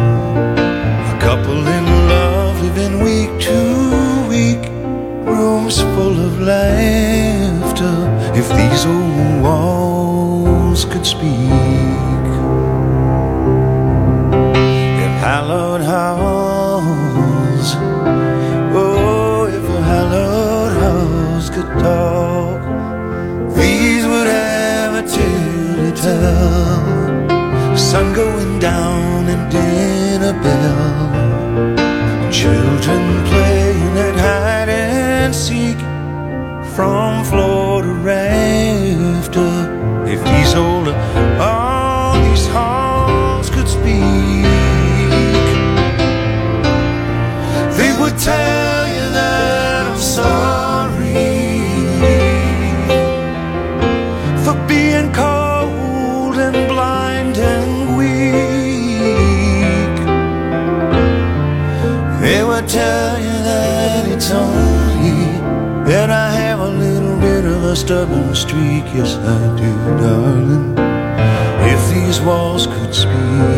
a 1.13 1.17
couple 1.19 1.59
in 1.77 1.85
love 2.13 2.55
living 2.61 2.95
week 3.03 3.31
to 3.47 3.59
week, 4.29 4.63
rooms 5.27 5.81
full 5.95 6.17
of 6.27 6.39
laughter. 6.39 7.95
If 8.41 8.47
these 8.59 8.85
old 8.85 9.43
walls 9.43 10.85
could 10.85 11.05
speak. 11.05 12.27
in 15.03 15.11
hallowed 15.25 15.81
halls. 15.81 16.36
Tell. 26.07 27.77
Sun 27.77 28.13
going 28.13 28.59
down 28.59 29.27
and 29.33 29.43
dinner 29.51 30.33
bell. 30.45 32.31
Children 32.31 33.03
playing 33.29 33.95
at 34.07 34.15
hide 34.25 34.69
and 34.69 35.33
seek 35.35 35.79
from 36.75 37.23
floor 37.29 37.81
to. 37.83 38.36
Yes, 68.97 69.15
I 69.17 69.55
do, 69.55 69.71
darling. 70.01 70.73
If 71.71 71.93
these 71.93 72.19
walls 72.19 72.65
could 72.65 72.95
speak. 72.95 73.56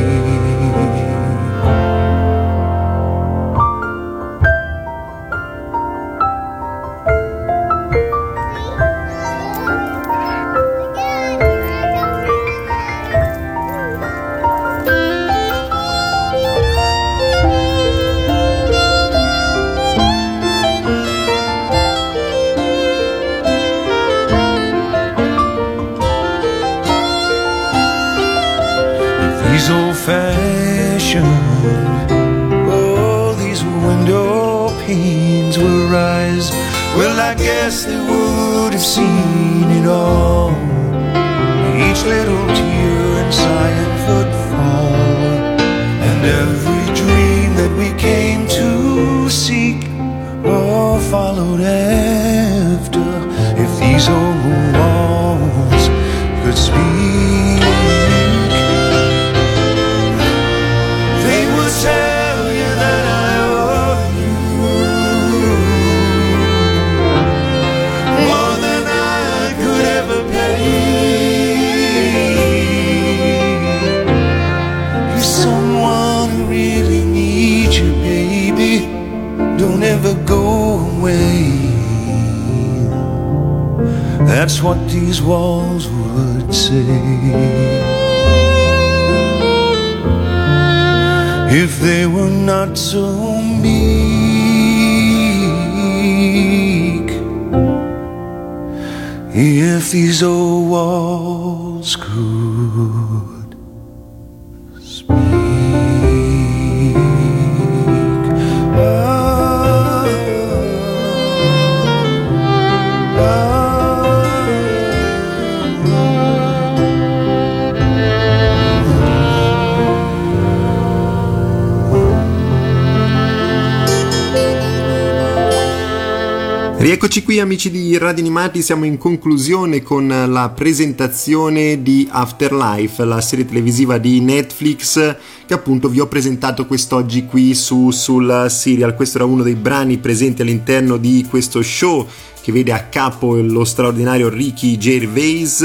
Amici 127.39 127.71
di 127.71 127.97
Radio 127.97 128.21
Animati, 128.21 128.61
siamo 128.61 128.85
in 128.85 128.97
conclusione 128.97 129.81
con 129.81 130.07
la 130.07 130.49
presentazione 130.49 131.81
di 131.81 132.07
Afterlife, 132.11 133.05
la 133.05 133.21
serie 133.21 133.45
televisiva 133.45 133.97
di 133.97 134.19
Netflix 134.19 135.15
che 135.45 135.53
appunto 135.53 135.87
vi 135.87 135.99
ho 135.99 136.07
presentato 136.07 136.65
quest'oggi 136.65 137.25
qui 137.25 137.55
su, 137.55 137.91
sul 137.91 138.47
serial. 138.49 138.95
Questo 138.95 139.17
era 139.19 139.25
uno 139.25 139.43
dei 139.43 139.55
brani 139.55 139.97
presenti 139.99 140.41
all'interno 140.41 140.97
di 140.97 141.25
questo 141.29 141.61
show 141.61 142.05
che 142.41 142.51
vede 142.51 142.73
a 142.73 142.85
capo 142.85 143.35
lo 143.35 143.63
straordinario 143.63 144.29
Ricky 144.29 144.77
Gervais 144.77 145.61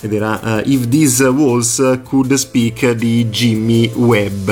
ed 0.00 0.12
era 0.12 0.40
uh, 0.42 0.68
If 0.68 0.88
These 0.88 1.24
Walls 1.24 2.00
Could 2.04 2.34
Speak 2.34 2.92
di 2.92 3.26
Jimmy 3.28 3.90
Webb. 3.94 4.50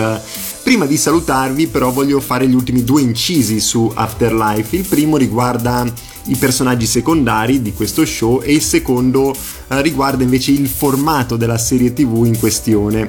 Prima 0.62 0.86
di 0.86 0.96
salutarvi 0.96 1.66
però 1.66 1.90
voglio 1.90 2.20
fare 2.20 2.48
gli 2.48 2.54
ultimi 2.54 2.84
due 2.84 3.02
incisi 3.02 3.60
su 3.60 3.90
Afterlife. 3.94 4.74
Il 4.76 4.86
primo 4.86 5.16
riguarda 5.16 6.12
i 6.26 6.36
personaggi 6.36 6.86
secondari 6.86 7.60
di 7.60 7.72
questo 7.72 8.04
show 8.04 8.40
e 8.42 8.52
il 8.52 8.62
secondo 8.62 9.34
eh, 9.68 9.82
riguarda 9.82 10.22
invece 10.22 10.52
il 10.52 10.68
formato 10.68 11.36
della 11.36 11.58
serie 11.58 11.92
tv 11.92 12.24
in 12.24 12.38
questione. 12.38 13.06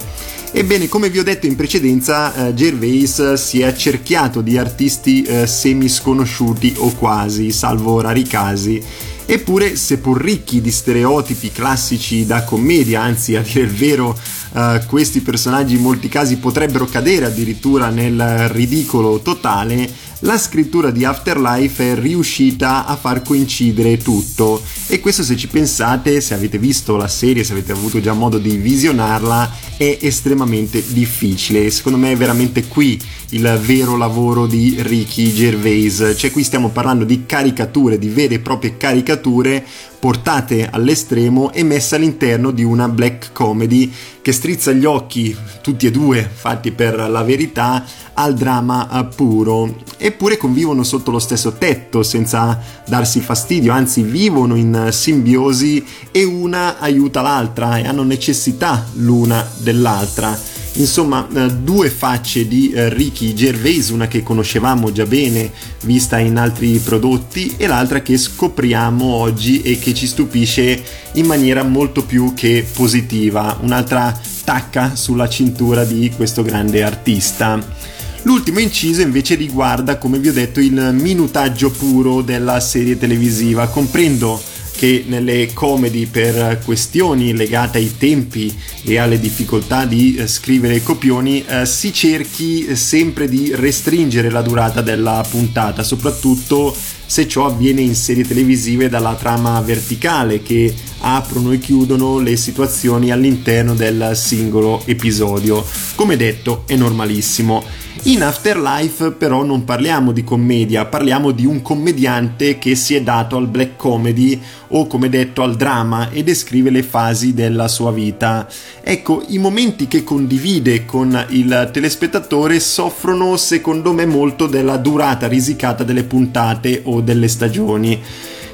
Ebbene, 0.52 0.88
come 0.88 1.10
vi 1.10 1.20
ho 1.20 1.24
detto 1.24 1.48
in 1.48 1.56
precedenza, 1.56 2.48
eh, 2.48 2.54
Gervais 2.54 3.34
si 3.34 3.62
è 3.62 3.66
accerchiato 3.66 4.42
di 4.42 4.58
artisti 4.58 5.24
eh, 5.24 5.48
semi 5.48 5.90
sconosciuti 5.90 6.74
o 6.78 6.94
quasi, 6.96 7.52
salvo 7.52 8.00
rari 8.00 8.24
casi. 8.24 8.82
Eppure, 9.28 9.76
seppur 9.76 10.22
ricchi 10.22 10.62
di 10.62 10.70
stereotipi 10.70 11.52
classici 11.52 12.28
da 12.28 12.44
commedia, 12.44 13.02
anzi 13.02 13.36
a 13.36 13.42
dire 13.42 13.62
il 13.62 13.72
vero, 13.72 14.18
uh, 14.52 14.86
questi 14.86 15.22
personaggi 15.22 15.76
in 15.76 15.82
molti 15.82 16.08
casi 16.10 16.38
potrebbero 16.38 16.86
cadere 16.86 17.26
addirittura 17.26 17.90
nel 17.90 18.50
ridicolo 18.50 19.20
totale, 19.22 19.90
la 20.20 20.38
scrittura 20.38 20.92
di 20.92 21.04
Afterlife 21.04 21.92
è 21.92 21.96
riuscita 21.96 22.86
a 22.86 22.96
far 22.96 23.22
coincidere 23.22 23.98
tutto 23.98 24.62
e 24.88 25.00
questo 25.00 25.24
se 25.24 25.36
ci 25.36 25.48
pensate, 25.48 26.22
se 26.22 26.34
avete 26.34 26.58
visto 26.58 26.96
la 26.96 27.08
serie, 27.08 27.44
se 27.44 27.52
avete 27.52 27.74
avuto 27.74 28.00
già 28.00 28.14
modo 28.14 28.38
di 28.38 28.56
visionarla, 28.58 29.52
è 29.78 29.98
estremamente 30.02 30.84
difficile. 30.88 31.70
Secondo 31.70 31.98
me 31.98 32.14
è 32.14 32.16
veramente 32.16 32.66
qui 32.66 33.00
il 33.30 33.60
vero 33.64 33.98
lavoro 33.98 34.48
di 34.48 34.76
Ricky 34.80 35.34
Gervais, 35.34 36.14
cioè 36.18 36.32
qui 36.32 36.44
stiamo 36.44 36.70
parlando 36.70 37.04
di 37.04 37.26
caricature, 37.26 38.00
di 38.00 38.10
vere 38.10 38.36
e 38.36 38.40
proprie 38.40 38.78
caricature 38.78 39.66
portate 40.06 40.70
all'estremo 40.72 41.52
e 41.52 41.64
messe 41.64 41.96
all'interno 41.96 42.52
di 42.52 42.64
una 42.64 42.88
black 42.88 43.32
comedy 43.32 43.92
che 44.22 44.34
strizza 44.34 44.72
gli 44.72 44.86
occhi, 44.86 45.36
tutti 45.64 45.88
e 45.88 45.92
due 45.92 46.30
fatti 46.32 46.72
per 46.72 47.10
la 47.10 47.24
verità, 47.24 47.84
al 48.14 48.36
dramma 48.36 49.10
puro. 49.16 49.78
Eppure 49.98 50.38
convivono 50.38 50.84
sotto 50.84 51.10
lo 51.10 51.18
stesso 51.18 51.54
tetto 51.54 52.04
senza 52.04 52.62
darsi 52.86 53.20
fastidio, 53.20 53.74
anzi 53.74 54.04
vivono 54.04 54.54
in 54.54 54.90
simbiosi 54.92 55.84
e 56.12 56.24
una 56.24 56.78
aiuta 56.78 57.24
l'altra 57.24 57.80
e 57.80 57.88
hanno 57.88 58.04
necessità 58.04 58.86
l'una 58.98 59.44
dell'altra. 59.58 60.55
Insomma, 60.78 61.28
eh, 61.34 61.52
due 61.54 61.90
facce 61.90 62.48
di 62.48 62.72
eh, 62.72 62.90
Ricky 62.94 63.34
Gervais, 63.34 63.90
una 63.90 64.08
che 64.08 64.24
conoscevamo 64.24 64.92
già 64.92 65.06
bene 65.06 65.52
vista 65.84 66.20
in 66.20 66.38
altri 66.38 66.80
prodotti 66.80 67.54
e 67.58 67.66
l'altra 67.68 68.02
che 68.02 68.18
scopriamo 68.18 69.06
oggi 69.06 69.62
e 69.62 69.80
che 69.80 69.94
ci 69.94 70.06
stupisce 70.06 70.84
in 71.14 71.26
maniera 71.26 71.64
molto 71.64 72.04
più 72.04 72.34
che 72.34 72.66
positiva, 72.74 73.58
un'altra 73.62 74.20
tacca 74.44 74.96
sulla 74.96 75.30
cintura 75.30 75.86
di 75.86 76.12
questo 76.14 76.44
grande 76.44 76.84
artista. 76.84 77.94
L'ultimo 78.24 78.60
inciso 78.60 79.02
invece 79.02 79.36
riguarda, 79.36 79.98
come 79.98 80.18
vi 80.18 80.30
ho 80.30 80.34
detto, 80.34 80.60
il 80.60 80.90
minutaggio 80.94 81.70
puro 81.70 82.22
della 82.22 82.60
serie 82.60 82.98
televisiva. 82.98 83.68
Comprendo 83.68 84.42
che 84.76 85.06
nelle 85.08 85.52
comedy 85.54 86.06
per 86.06 86.62
questioni 86.64 87.34
legate 87.34 87.78
ai 87.78 87.96
tempi 87.98 88.54
e 88.84 88.98
alle 88.98 89.20
difficoltà 89.20 89.86
di 89.86 90.16
eh, 90.16 90.28
scrivere 90.28 90.84
copioni 90.84 91.44
eh, 91.46 91.66
si 91.66 91.94
cerchi 91.94 92.76
sempre 92.76 93.28
di 93.28 93.52
restringere 93.56 94.30
la 94.30 94.42
durata 94.42 94.82
della 94.82 95.26
puntata, 95.30 95.84
soprattutto 95.84 96.76
se 97.06 97.28
ciò 97.28 97.46
avviene 97.46 97.82
in 97.82 97.96
serie 97.96 98.26
televisive 98.26 98.90
dalla 98.90 99.16
trama 99.16 99.60
verticale 99.62 100.42
che 100.42 100.74
aprono 101.00 101.52
e 101.52 101.60
chiudono 101.60 102.20
le 102.20 102.36
situazioni 102.36 103.12
all'interno 103.12 103.76
del 103.76 104.12
singolo 104.16 104.82
episodio. 104.86 105.66
Come 105.96 106.18
detto, 106.18 106.64
è 106.66 106.76
normalissimo. 106.76 107.85
In 108.08 108.22
Afterlife 108.22 109.14
però 109.14 109.44
non 109.44 109.64
parliamo 109.64 110.12
di 110.12 110.24
commedia, 110.24 110.86
parliamo 110.86 111.32
di 111.32 111.48
un 111.48 111.64
commediante 111.64 112.60
che 112.60 112.76
si 112.76 112.94
è 112.94 113.02
dato 113.02 113.36
al 113.36 113.48
black 113.48 113.78
comedy 113.78 114.40
o 114.68 114.86
come 114.86 115.10
detto 115.10 115.42
al 115.42 115.56
dramma 115.56 116.12
e 116.12 116.22
descrive 116.22 116.70
le 116.70 116.84
fasi 116.84 117.34
della 117.34 117.68
sua 117.68 117.92
vita. 117.92 118.48
Ecco, 118.84 119.24
i 119.30 119.40
momenti 119.40 119.88
che 119.88 120.04
condivide 120.04 120.86
con 120.86 121.26
il 121.30 121.72
telespettatore 121.74 122.60
soffrono 122.60 123.38
secondo 123.38 123.92
me 123.92 124.06
molto 124.06 124.46
della 124.46 124.78
durata 124.78 125.28
risicata 125.28 125.84
delle 125.84 126.04
puntate 126.04 126.82
o 126.86 127.02
delle 127.02 127.28
stagioni. 127.28 128.00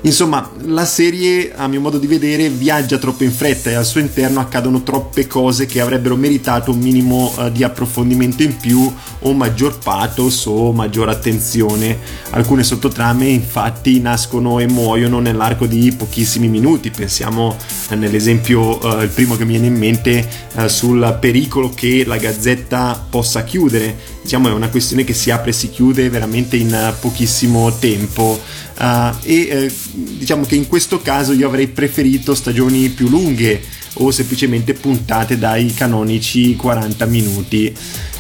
Insomma, 0.04 0.49
la 0.64 0.86
serie, 0.86 1.54
a 1.56 1.68
mio 1.68 1.80
modo 1.80 1.99
di 1.99 2.08
vedere, 2.08 2.49
viaggia 2.49 2.97
troppo 2.97 3.24
in 3.24 3.32
fretta 3.32 3.70
e 3.70 3.76
al 3.76 3.86
suo 3.86 3.99
interno 3.99 4.39
accadono 4.39 4.82
troppe 4.82 5.28
cose 5.28 5.68
che 5.68 5.80
avrebbero 5.80 6.16
meritato 6.16 6.72
un 6.72 6.80
minimo 6.80 7.32
uh, 7.38 7.52
di 7.52 7.64
approfondimento 7.64 8.41
in 8.41 8.58
più 8.58 8.91
o 9.20 9.34
maggior 9.34 9.78
pathos 9.78 10.47
o 10.47 10.72
maggior 10.74 11.08
attenzione. 11.08 11.99
Alcune 12.32 12.64
sottotrame 12.64 13.28
infatti 13.28 13.99
nascono 13.99 14.58
e 14.58 14.68
muoiono 14.68 15.20
nell'arco 15.20 15.68
di 15.68 15.93
pochissimi 15.95 16.47
minuti. 16.47 16.89
Pensiamo 16.89 17.56
uh, 17.89 17.93
nell'esempio, 17.93 18.84
uh, 18.84 19.02
il 19.02 19.10
primo 19.10 19.36
che 19.36 19.45
mi 19.45 19.52
viene 19.52 19.68
in 19.68 19.76
mente, 19.78 20.49
sul 20.66 21.18
pericolo 21.20 21.72
che 21.74 22.04
la 22.06 22.18
gazzetta 22.18 23.06
possa 23.08 23.43
chiudere. 23.43 23.95
Diciamo 24.22 24.49
è 24.49 24.51
una 24.51 24.69
questione 24.69 25.03
che 25.03 25.13
si 25.13 25.32
apre 25.32 25.49
e 25.49 25.53
si 25.53 25.69
chiude 25.69 26.09
veramente 26.09 26.55
in 26.55 26.93
pochissimo 26.99 27.76
tempo. 27.78 28.39
Uh, 28.78 29.13
e 29.24 29.47
eh, 29.47 29.74
diciamo 29.93 30.45
che 30.45 30.55
in 30.55 30.67
questo 30.67 31.01
caso 31.01 31.34
io 31.34 31.47
avrei 31.47 31.67
preferito 31.67 32.34
stagioni 32.34 32.89
più 32.89 33.09
lunghe 33.09 33.61
o 33.95 34.11
semplicemente 34.11 34.73
puntate 34.73 35.37
dai 35.37 35.73
canonici 35.73 36.55
40 36.55 37.05
minuti. 37.05 37.73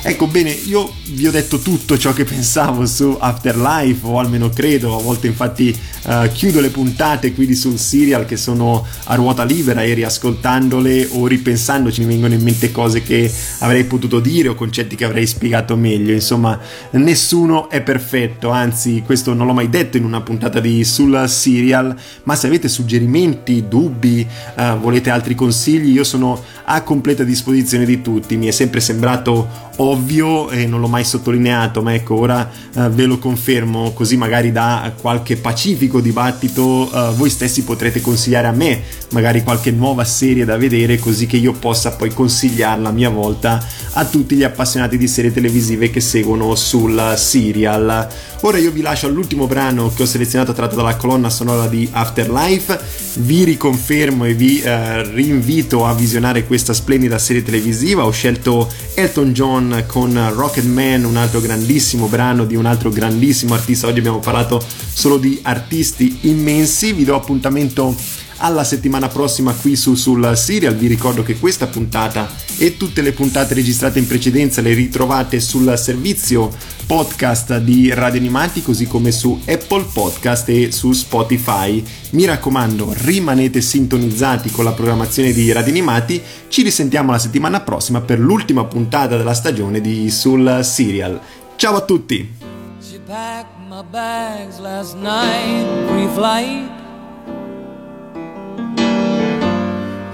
Ecco 0.03 0.25
bene, 0.25 0.49
io 0.49 0.91
vi 1.11 1.27
ho 1.27 1.31
detto 1.31 1.59
tutto 1.59 1.95
ciò 1.95 2.11
che 2.11 2.23
pensavo 2.25 2.87
su 2.87 3.15
Afterlife, 3.19 3.99
o 4.07 4.17
almeno 4.17 4.49
credo, 4.49 4.97
a 4.97 5.01
volte 5.01 5.27
infatti 5.27 5.77
uh, 6.05 6.27
chiudo 6.31 6.59
le 6.59 6.69
puntate 6.69 7.33
qui 7.33 7.45
di 7.45 7.53
sul 7.53 7.77
serial 7.77 8.25
che 8.25 8.35
sono 8.35 8.83
a 9.03 9.13
ruota 9.13 9.43
libera 9.43 9.83
e 9.83 9.93
riascoltandole 9.93 11.09
o 11.11 11.27
ripensandoci 11.27 12.01
mi 12.01 12.07
vengono 12.07 12.33
in 12.33 12.41
mente 12.41 12.71
cose 12.71 13.03
che 13.03 13.31
avrei 13.59 13.83
potuto 13.83 14.19
dire 14.19 14.47
o 14.49 14.55
concetti 14.55 14.95
che 14.95 15.05
avrei 15.05 15.27
spiegato 15.27 15.75
meglio. 15.77 16.13
Insomma, 16.13 16.59
nessuno 16.91 17.69
è 17.69 17.81
perfetto, 17.81 18.49
anzi 18.49 19.03
questo 19.05 19.35
non 19.35 19.45
l'ho 19.45 19.53
mai 19.53 19.69
detto 19.69 19.97
in 19.97 20.03
una 20.03 20.21
puntata 20.21 20.59
di 20.59 20.83
sul 20.83 21.25
serial, 21.27 21.95
ma 22.23 22.35
se 22.35 22.47
avete 22.47 22.67
suggerimenti, 22.67 23.67
dubbi, 23.67 24.25
uh, 24.57 24.79
volete 24.79 25.11
altri 25.11 25.35
consigli, 25.35 25.60
io 25.69 26.03
sono 26.03 26.41
a 26.65 26.81
completa 26.81 27.23
disposizione 27.23 27.85
di 27.85 28.01
tutti. 28.01 28.37
Mi 28.37 28.47
è 28.47 28.51
sempre 28.51 28.79
sembrato 28.79 29.69
ovvio 29.81 30.49
e 30.49 30.65
non 30.65 30.79
l'ho 30.79 30.87
mai 30.87 31.03
sottolineato, 31.03 31.81
ma 31.81 31.93
ecco, 31.93 32.15
ora 32.15 32.49
uh, 32.73 32.89
ve 32.89 33.05
lo 33.05 33.17
confermo, 33.17 33.91
così 33.91 34.17
magari 34.17 34.51
da 34.51 34.93
qualche 34.99 35.37
pacifico 35.37 35.99
dibattito 35.99 36.89
uh, 36.91 37.13
voi 37.15 37.29
stessi 37.29 37.63
potrete 37.63 38.01
consigliare 38.01 38.47
a 38.47 38.51
me 38.51 38.81
magari 39.11 39.43
qualche 39.43 39.71
nuova 39.71 40.03
serie 40.03 40.45
da 40.45 40.57
vedere, 40.57 40.99
così 40.99 41.25
che 41.25 41.37
io 41.37 41.53
possa 41.53 41.91
poi 41.91 42.13
consigliarla 42.13 42.89
a 42.89 42.91
mia 42.91 43.09
volta 43.09 43.63
a 43.93 44.05
tutti 44.05 44.35
gli 44.35 44.43
appassionati 44.43 44.97
di 44.97 45.07
serie 45.07 45.33
televisive 45.33 45.89
che 45.89 45.99
seguono 45.99 46.55
sul 46.55 47.13
serial. 47.17 48.07
Ora 48.43 48.57
io 48.57 48.71
vi 48.71 48.81
lascio 48.81 49.07
all'ultimo 49.07 49.45
brano 49.45 49.91
che 49.93 50.03
ho 50.03 50.05
selezionato 50.05 50.53
tratto 50.53 50.75
dalla 50.75 50.95
colonna 50.95 51.29
sonora 51.29 51.67
di 51.67 51.87
Afterlife, 51.91 52.79
vi 53.17 53.43
riconfermo 53.43 54.25
e 54.25 54.33
vi 54.33 54.63
uh, 54.63 55.13
rinvito 55.13 55.85
a 55.85 55.93
visionare 55.93 56.45
questa 56.45 56.73
splendida 56.73 57.19
serie 57.19 57.43
televisiva, 57.43 58.05
ho 58.05 58.11
scelto 58.11 58.69
Elton 58.95 59.33
John 59.33 59.70
con 59.87 60.33
Rocket 60.33 60.65
Man, 60.65 61.03
un 61.03 61.17
altro 61.17 61.39
grandissimo 61.39 62.07
brano 62.07 62.45
di 62.45 62.55
un 62.55 62.65
altro 62.65 62.89
grandissimo 62.89 63.53
artista. 63.53 63.87
Oggi 63.87 63.99
abbiamo 63.99 64.19
parlato 64.19 64.63
solo 64.93 65.17
di 65.17 65.39
artisti 65.43 66.19
immensi. 66.21 66.93
Vi 66.93 67.03
do 67.03 67.15
appuntamento 67.15 67.95
alla 68.41 68.63
settimana 68.63 69.07
prossima 69.07 69.53
qui 69.53 69.75
su 69.75 69.95
sul 69.95 70.35
serial. 70.35 70.75
Vi 70.75 70.87
ricordo 70.87 71.23
che 71.23 71.39
questa 71.39 71.67
puntata 71.67 72.29
e 72.57 72.75
tutte 72.75 73.01
le 73.01 73.13
puntate 73.13 73.53
registrate 73.53 73.99
in 73.99 74.07
precedenza 74.07 74.61
le 74.61 74.73
ritrovate 74.73 75.39
sul 75.39 75.73
servizio 75.77 76.51
podcast 76.85 77.59
di 77.59 77.93
Radio 77.93 78.19
Animati, 78.19 78.61
così 78.61 78.85
come 78.85 79.11
su 79.11 79.39
Apple 79.45 79.85
Podcast 79.93 80.49
e 80.49 80.71
su 80.71 80.91
Spotify. 80.91 81.83
Mi 82.11 82.25
raccomando, 82.25 82.93
rimanete 82.97 83.61
sintonizzati 83.61 84.51
con 84.51 84.65
la 84.65 84.73
programmazione 84.73 85.31
di 85.31 85.51
Radio 85.51 85.71
Animati. 85.71 86.21
Ci 86.47 86.63
risentiamo 86.63 87.11
la 87.11 87.19
settimana 87.19 87.61
prossima 87.61 88.01
per 88.01 88.19
l'ultima 88.19 88.65
puntata 88.65 89.15
della 89.15 89.33
stagione 89.33 89.79
di 89.79 90.09
Sul 90.09 90.59
Serial. 90.63 91.19
Ciao 91.55 91.75
a 91.75 91.81
tutti! 91.81 92.39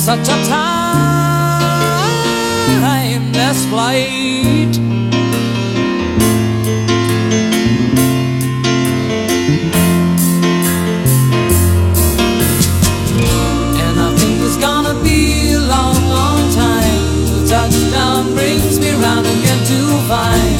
such 0.00 0.28
a 0.30 0.38
timeless 3.28 3.66
flight. 3.66 4.78
And 13.76 14.00
I 14.00 14.14
think 14.16 14.40
it's 14.40 14.56
gonna 14.56 14.94
be 15.04 15.52
a 15.52 15.60
long, 15.60 16.08
long 16.08 16.50
time 16.54 17.04
till 17.26 17.46
touchdown 17.46 18.32
brings 18.34 18.80
me 18.80 18.92
round 18.92 19.26
again 19.26 19.64
to 19.66 19.78
find. 20.08 20.59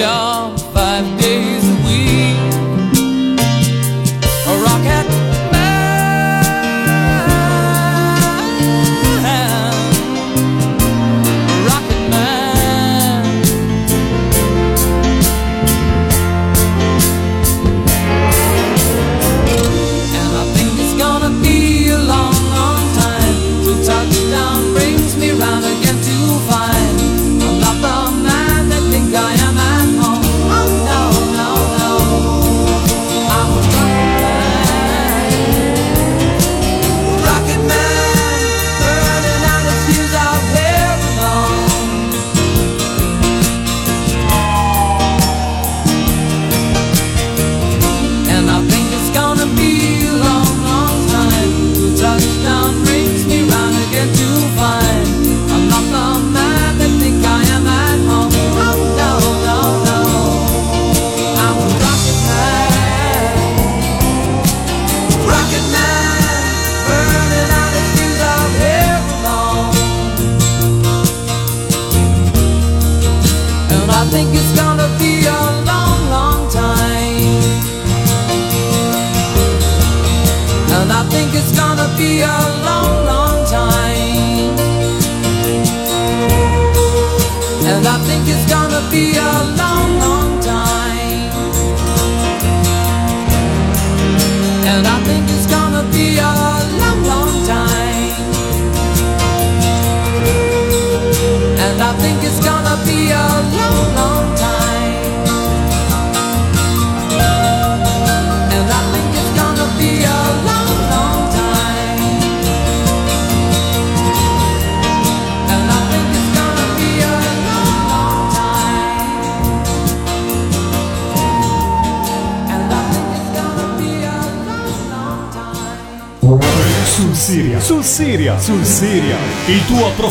想 0.00 0.59